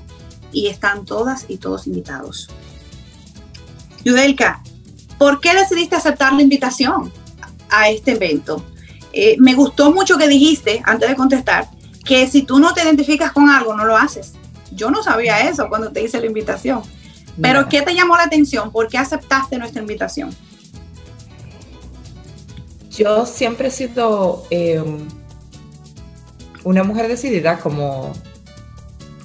y 0.52 0.66
están 0.66 1.04
todas 1.04 1.44
y 1.48 1.58
todos 1.58 1.86
invitados. 1.86 2.48
Yudelka, 4.04 4.62
¿por 5.18 5.40
qué 5.40 5.54
decidiste 5.54 5.96
aceptar 5.96 6.32
la 6.32 6.42
invitación 6.42 7.12
a 7.70 7.88
este 7.90 8.12
evento? 8.12 8.64
Eh, 9.12 9.36
me 9.38 9.54
gustó 9.54 9.92
mucho 9.92 10.16
que 10.16 10.28
dijiste, 10.28 10.82
antes 10.84 11.08
de 11.08 11.16
contestar, 11.16 11.68
que 12.04 12.26
si 12.26 12.42
tú 12.42 12.58
no 12.58 12.72
te 12.74 12.82
identificas 12.82 13.32
con 13.32 13.48
algo, 13.48 13.74
no 13.74 13.84
lo 13.84 13.96
haces. 13.96 14.34
Yo 14.72 14.90
no 14.90 15.02
sabía 15.02 15.48
eso 15.48 15.68
cuando 15.68 15.90
te 15.90 16.02
hice 16.02 16.20
la 16.20 16.26
invitación. 16.26 16.82
Pero 17.40 17.68
¿qué 17.68 17.82
te 17.82 17.94
llamó 17.94 18.16
la 18.16 18.24
atención? 18.24 18.70
¿Por 18.70 18.88
qué 18.88 18.98
aceptaste 18.98 19.58
nuestra 19.58 19.80
invitación? 19.80 20.34
Yo 22.90 23.24
siempre 23.24 23.68
he 23.68 23.70
sido 23.70 24.44
em, 24.50 25.08
una 26.64 26.82
mujer 26.82 27.08
decidida, 27.08 27.58
como, 27.58 28.12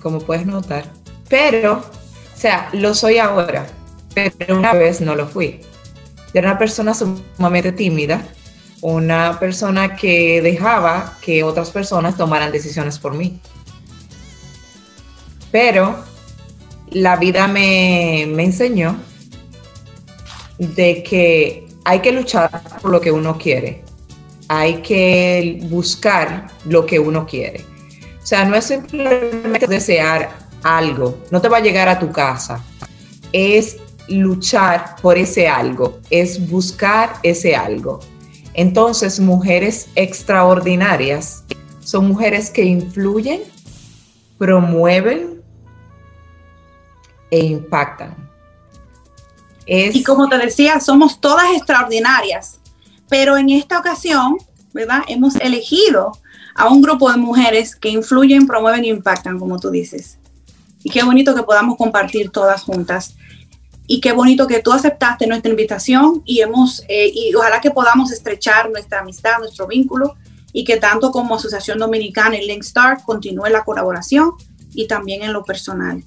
como 0.01 0.19
puedes 0.19 0.45
notar. 0.45 0.85
Pero, 1.27 1.79
o 1.79 2.39
sea, 2.39 2.69
lo 2.73 2.93
soy 2.93 3.17
ahora, 3.17 3.67
pero 4.13 4.57
una 4.57 4.73
vez 4.73 5.01
no 5.01 5.15
lo 5.15 5.27
fui. 5.27 5.61
era 6.33 6.51
una 6.51 6.59
persona 6.59 6.93
sumamente 6.93 7.71
tímida, 7.71 8.23
una 8.85 9.39
persona 9.39 9.95
que 9.95 10.43
dejaba 10.43 11.17
que 11.19 11.43
otras 11.43 11.71
personas 11.71 12.17
tomaran 12.17 12.51
decisiones 12.51 12.99
por 12.99 13.15
mí. 13.15 13.39
Pero 15.51 16.03
la 16.91 17.15
vida 17.15 17.47
me, 17.47 18.21
enseñó 18.21 18.95
de 20.59 21.01
que 21.01 21.67
hay 21.83 21.99
que 22.01 22.11
luchar 22.11 22.61
por 22.79 22.91
lo 22.91 23.01
que 23.01 23.11
uno 23.11 23.39
quiere, 23.39 23.83
hay 24.49 24.83
que 24.83 25.61
buscar 25.63 26.45
lo 26.65 26.85
que 26.85 26.99
uno 26.99 27.25
quiere. 27.25 27.65
O 28.21 28.25
sea, 28.25 28.45
no 28.45 28.55
es 28.55 28.65
simplemente 28.65 29.65
desear 29.65 30.29
algo, 30.61 31.17
no 31.31 31.41
te 31.41 31.49
va 31.49 31.57
a 31.57 31.61
llegar 31.61 31.89
a 31.89 31.97
tu 31.97 32.11
casa, 32.11 32.63
es 33.33 33.77
luchar 34.09 34.95
por 35.01 35.17
ese 35.17 35.47
algo, 35.47 35.99
es 36.11 36.47
buscar 36.47 37.13
ese 37.23 37.55
algo. 37.55 37.99
Entonces, 38.55 39.19
mujeres 39.19 39.89
extraordinarias 39.95 41.43
son 41.81 42.07
mujeres 42.07 42.49
que 42.49 42.63
influyen, 42.63 43.41
promueven 44.37 45.43
e 47.29 47.39
impactan. 47.45 48.15
Y 49.67 50.03
como 50.03 50.29
te 50.29 50.37
decía, 50.37 50.79
somos 50.79 51.19
todas 51.19 51.51
extraordinarias, 51.53 52.59
pero 53.09 53.35
en 53.35 53.49
esta 53.49 53.77
ocasión, 53.77 54.37
¿verdad? 54.73 55.01
Hemos 55.07 55.35
elegido 55.35 56.13
a 56.55 56.69
un 56.69 56.81
grupo 56.81 57.11
de 57.11 57.17
mujeres 57.17 57.75
que 57.75 57.89
influyen, 57.89 58.47
promueven 58.47 58.85
e 58.85 58.87
impactan, 58.87 59.37
como 59.37 59.59
tú 59.59 59.69
dices. 59.69 60.17
Y 60.81 60.91
qué 60.91 61.03
bonito 61.03 61.35
que 61.35 61.43
podamos 61.43 61.77
compartir 61.77 62.29
todas 62.29 62.61
juntas 62.61 63.15
y 63.87 64.01
qué 64.01 64.13
bonito 64.13 64.47
que 64.47 64.61
tú 64.61 64.71
aceptaste 64.71 65.27
nuestra 65.27 65.51
invitación 65.51 66.21
y 66.25 66.41
hemos 66.41 66.83
eh, 66.87 67.11
y 67.13 67.33
ojalá 67.35 67.61
que 67.61 67.71
podamos 67.71 68.11
estrechar 68.11 68.69
nuestra 68.69 68.99
amistad, 68.99 69.39
nuestro 69.39 69.67
vínculo 69.67 70.15
y 70.53 70.63
que 70.63 70.77
tanto 70.77 71.11
como 71.11 71.35
Asociación 71.35 71.77
Dominicana 71.79 72.37
y 72.37 72.47
Linkstar 72.47 73.03
continúe 73.03 73.47
la 73.49 73.63
colaboración 73.63 74.31
y 74.73 74.87
también 74.87 75.23
en 75.23 75.33
lo 75.33 75.43
personal. 75.43 76.03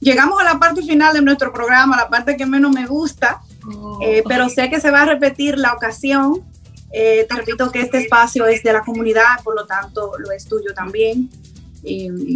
Llegamos 0.00 0.40
a 0.40 0.44
la 0.44 0.58
parte 0.58 0.82
final 0.82 1.14
de 1.14 1.22
nuestro 1.22 1.52
programa, 1.52 1.96
la 1.96 2.08
parte 2.08 2.36
que 2.36 2.46
menos 2.46 2.70
me 2.72 2.86
gusta, 2.86 3.40
oh. 3.66 3.98
eh, 4.02 4.22
pero 4.26 4.48
sé 4.48 4.68
que 4.68 4.80
se 4.80 4.90
va 4.90 5.02
a 5.02 5.06
repetir 5.06 5.58
la 5.58 5.72
ocasión 5.72 6.44
Eh, 6.92 7.26
te 7.28 7.34
repito 7.34 7.70
que 7.70 7.80
este 7.80 7.98
espacio 7.98 8.46
es 8.46 8.62
de 8.62 8.72
la 8.72 8.80
comunidad, 8.80 9.42
por 9.42 9.54
lo 9.54 9.66
tanto 9.66 10.12
lo 10.18 10.30
es 10.30 10.46
tuyo 10.46 10.72
también. 10.72 11.28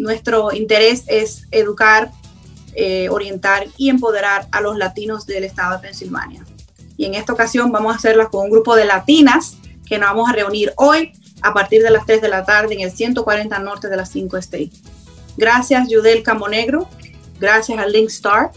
Nuestro 0.03 0.53
interés 0.53 1.05
es 1.07 1.47
educar, 1.51 2.11
eh, 2.75 3.09
orientar 3.09 3.67
y 3.77 3.91
empoderar 3.91 4.47
a 4.53 4.61
los 4.61 4.77
latinos 4.77 5.27
del 5.27 5.45
estado 5.45 5.77
de 5.77 5.81
Pensilvania. 5.81 6.45
Y 6.97 7.07
en 7.07 7.15
esta 7.15 7.33
ocasión 7.33 7.73
vamos 7.73 7.93
a 7.93 7.97
hacerla 7.97 8.29
con 8.29 8.45
un 8.45 8.51
grupo 8.51 8.77
de 8.77 8.85
latinas 8.85 9.57
que 9.87 9.99
nos 9.99 10.11
vamos 10.11 10.29
a 10.29 10.33
reunir 10.33 10.73
hoy 10.77 11.13
a 11.43 11.53
partir 11.53 11.83
de 11.83 11.91
las 11.91 12.07
3 12.07 12.21
de 12.21 12.29
la 12.29 12.45
tarde 12.45 12.75
en 12.75 12.81
el 12.81 12.93
140 12.93 13.59
norte 13.59 13.89
de 13.89 13.97
las 13.97 14.11
5 14.11 14.37
State. 14.37 14.71
Gracias, 15.37 15.89
Judel 15.91 16.23
Camonegro. 16.23 16.89
Gracias 17.39 17.79
a 17.79 17.87
Link 17.87 18.11
Star. 18.11 18.51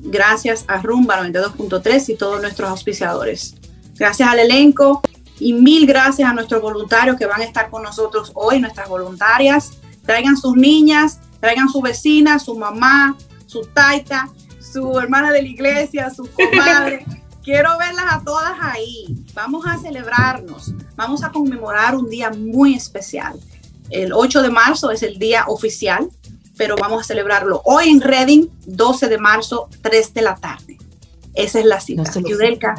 Gracias 0.00 0.64
a 0.66 0.80
Rumba 0.80 1.20
92.3 1.22 2.08
y 2.08 2.16
todos 2.16 2.40
nuestros 2.40 2.70
auspiciadores. 2.70 3.54
Gracias 3.94 4.28
al 4.28 4.40
elenco 4.40 5.02
y 5.38 5.52
mil 5.52 5.86
gracias 5.86 6.28
a 6.28 6.32
nuestros 6.32 6.60
voluntarios 6.62 7.16
que 7.16 7.26
van 7.26 7.40
a 7.40 7.44
estar 7.44 7.70
con 7.70 7.82
nosotros 7.82 8.32
hoy, 8.34 8.60
nuestras 8.60 8.88
voluntarias. 8.88 9.72
Traigan 10.04 10.36
sus 10.36 10.56
niñas, 10.56 11.20
traigan 11.42 11.68
su 11.68 11.80
vecina, 11.82 12.38
su 12.38 12.56
mamá, 12.56 13.16
su 13.46 13.62
taita, 13.66 14.30
su 14.60 14.96
hermana 15.00 15.32
de 15.32 15.42
la 15.42 15.48
iglesia, 15.48 16.08
su 16.08 16.30
comadre. 16.30 17.04
Quiero 17.42 17.76
verlas 17.78 18.04
a 18.08 18.22
todas 18.22 18.52
ahí. 18.60 19.24
Vamos 19.34 19.66
a 19.66 19.76
celebrarnos. 19.76 20.72
Vamos 20.94 21.24
a 21.24 21.32
conmemorar 21.32 21.96
un 21.96 22.08
día 22.08 22.30
muy 22.30 22.74
especial. 22.74 23.40
El 23.90 24.12
8 24.12 24.40
de 24.40 24.50
marzo 24.50 24.92
es 24.92 25.02
el 25.02 25.18
día 25.18 25.44
oficial, 25.48 26.08
pero 26.56 26.76
vamos 26.76 27.00
a 27.00 27.04
celebrarlo 27.04 27.60
hoy 27.64 27.88
en 27.88 28.00
Reading, 28.00 28.46
12 28.66 29.08
de 29.08 29.18
marzo, 29.18 29.68
3 29.82 30.14
de 30.14 30.22
la 30.22 30.36
tarde. 30.36 30.78
Esa 31.34 31.58
es 31.58 31.66
la 31.66 31.80
cita. 31.80 32.04
Yudelka, 32.20 32.76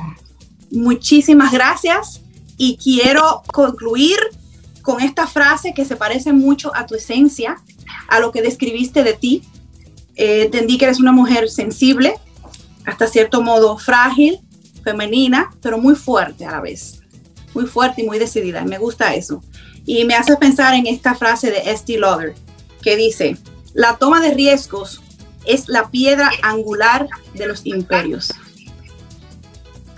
muchísimas 0.71 1.51
gracias 1.51 2.21
y 2.55 2.77
quiero 2.77 3.43
concluir 3.51 4.17
con 4.81 5.01
esta 5.01 5.27
frase 5.27 5.73
que 5.73 5.83
se 5.83 5.97
parece 5.97 6.31
mucho 6.31 6.71
a 6.73 6.85
tu 6.85 6.95
esencia, 6.95 7.61
a 8.07 8.19
lo 8.19 8.31
que 8.31 8.41
describiste 8.41 9.03
de 9.03 9.13
ti. 9.13 9.43
Eh, 10.15 10.43
entendí 10.43 10.77
que 10.77 10.85
eres 10.85 10.99
una 10.99 11.11
mujer 11.11 11.49
sensible, 11.49 12.15
hasta 12.85 13.07
cierto 13.07 13.41
modo 13.41 13.77
frágil, 13.77 14.39
femenina, 14.83 15.51
pero 15.61 15.77
muy 15.77 15.95
fuerte 15.95 16.45
a 16.45 16.51
la 16.51 16.61
vez. 16.61 17.01
Muy 17.53 17.65
fuerte 17.65 18.01
y 18.01 18.05
muy 18.05 18.19
decidida. 18.19 18.63
Me 18.63 18.77
gusta 18.77 19.15
eso. 19.15 19.41
Y 19.85 20.05
me 20.05 20.15
hace 20.15 20.35
pensar 20.37 20.73
en 20.73 20.87
esta 20.87 21.15
frase 21.15 21.51
de 21.51 21.71
Estee 21.71 21.99
Lauder, 21.99 22.35
que 22.81 22.95
dice, 22.95 23.37
la 23.73 23.97
toma 23.97 24.21
de 24.21 24.33
riesgos 24.33 25.01
es 25.45 25.67
la 25.67 25.89
piedra 25.89 26.31
angular 26.41 27.07
de 27.33 27.47
los 27.47 27.65
imperios. 27.65 28.31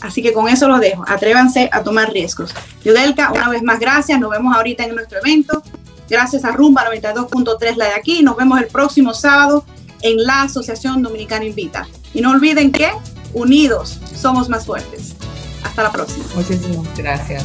Así 0.02 0.22
que 0.22 0.34
con 0.34 0.48
eso 0.48 0.68
lo 0.68 0.78
dejo. 0.78 1.04
Atrévanse 1.08 1.70
a 1.72 1.84
tomar 1.84 2.12
riesgos. 2.12 2.54
Yudelka, 2.84 3.32
una 3.32 3.50
vez 3.50 3.64
más, 3.64 3.80
gracias. 3.80 4.20
Nos 4.20 4.30
vemos 4.30 4.56
ahorita 4.56 4.84
en 4.84 4.96
nuestro 4.96 5.20
evento. 5.20 5.64
Gracias 6.10 6.46
a 6.46 6.52
Rumba 6.52 6.86
92.3, 6.90 7.76
la 7.76 7.86
de 7.86 7.94
aquí. 7.94 8.24
Nos 8.24 8.36
vemos 8.38 8.60
el 8.60 8.68
próximo 8.68 9.14
sábado 9.14 9.66
en 10.02 10.24
la 10.24 10.44
Asociación 10.44 11.02
Dominicana 11.02 11.46
Invita. 11.46 11.88
Y 12.14 12.22
no 12.22 12.32
olviden 12.32 12.72
que 12.72 12.92
unidos 13.34 14.00
somos 14.16 14.50
más 14.50 14.66
fuertes. 14.66 15.16
Hasta 15.64 15.84
la 15.84 15.92
próxima. 15.92 16.26
Muchísimas 16.36 16.98
gracias. 16.98 17.44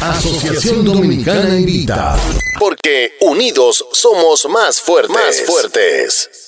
Asociación 0.00 0.84
Dominicana 0.84 1.56
Invita. 1.56 2.16
Porque 2.58 3.12
unidos 3.20 3.86
somos 3.92 4.46
más 4.46 4.80
fuertes. 4.80 5.14
Más 5.14 5.42
fuertes. 5.42 6.41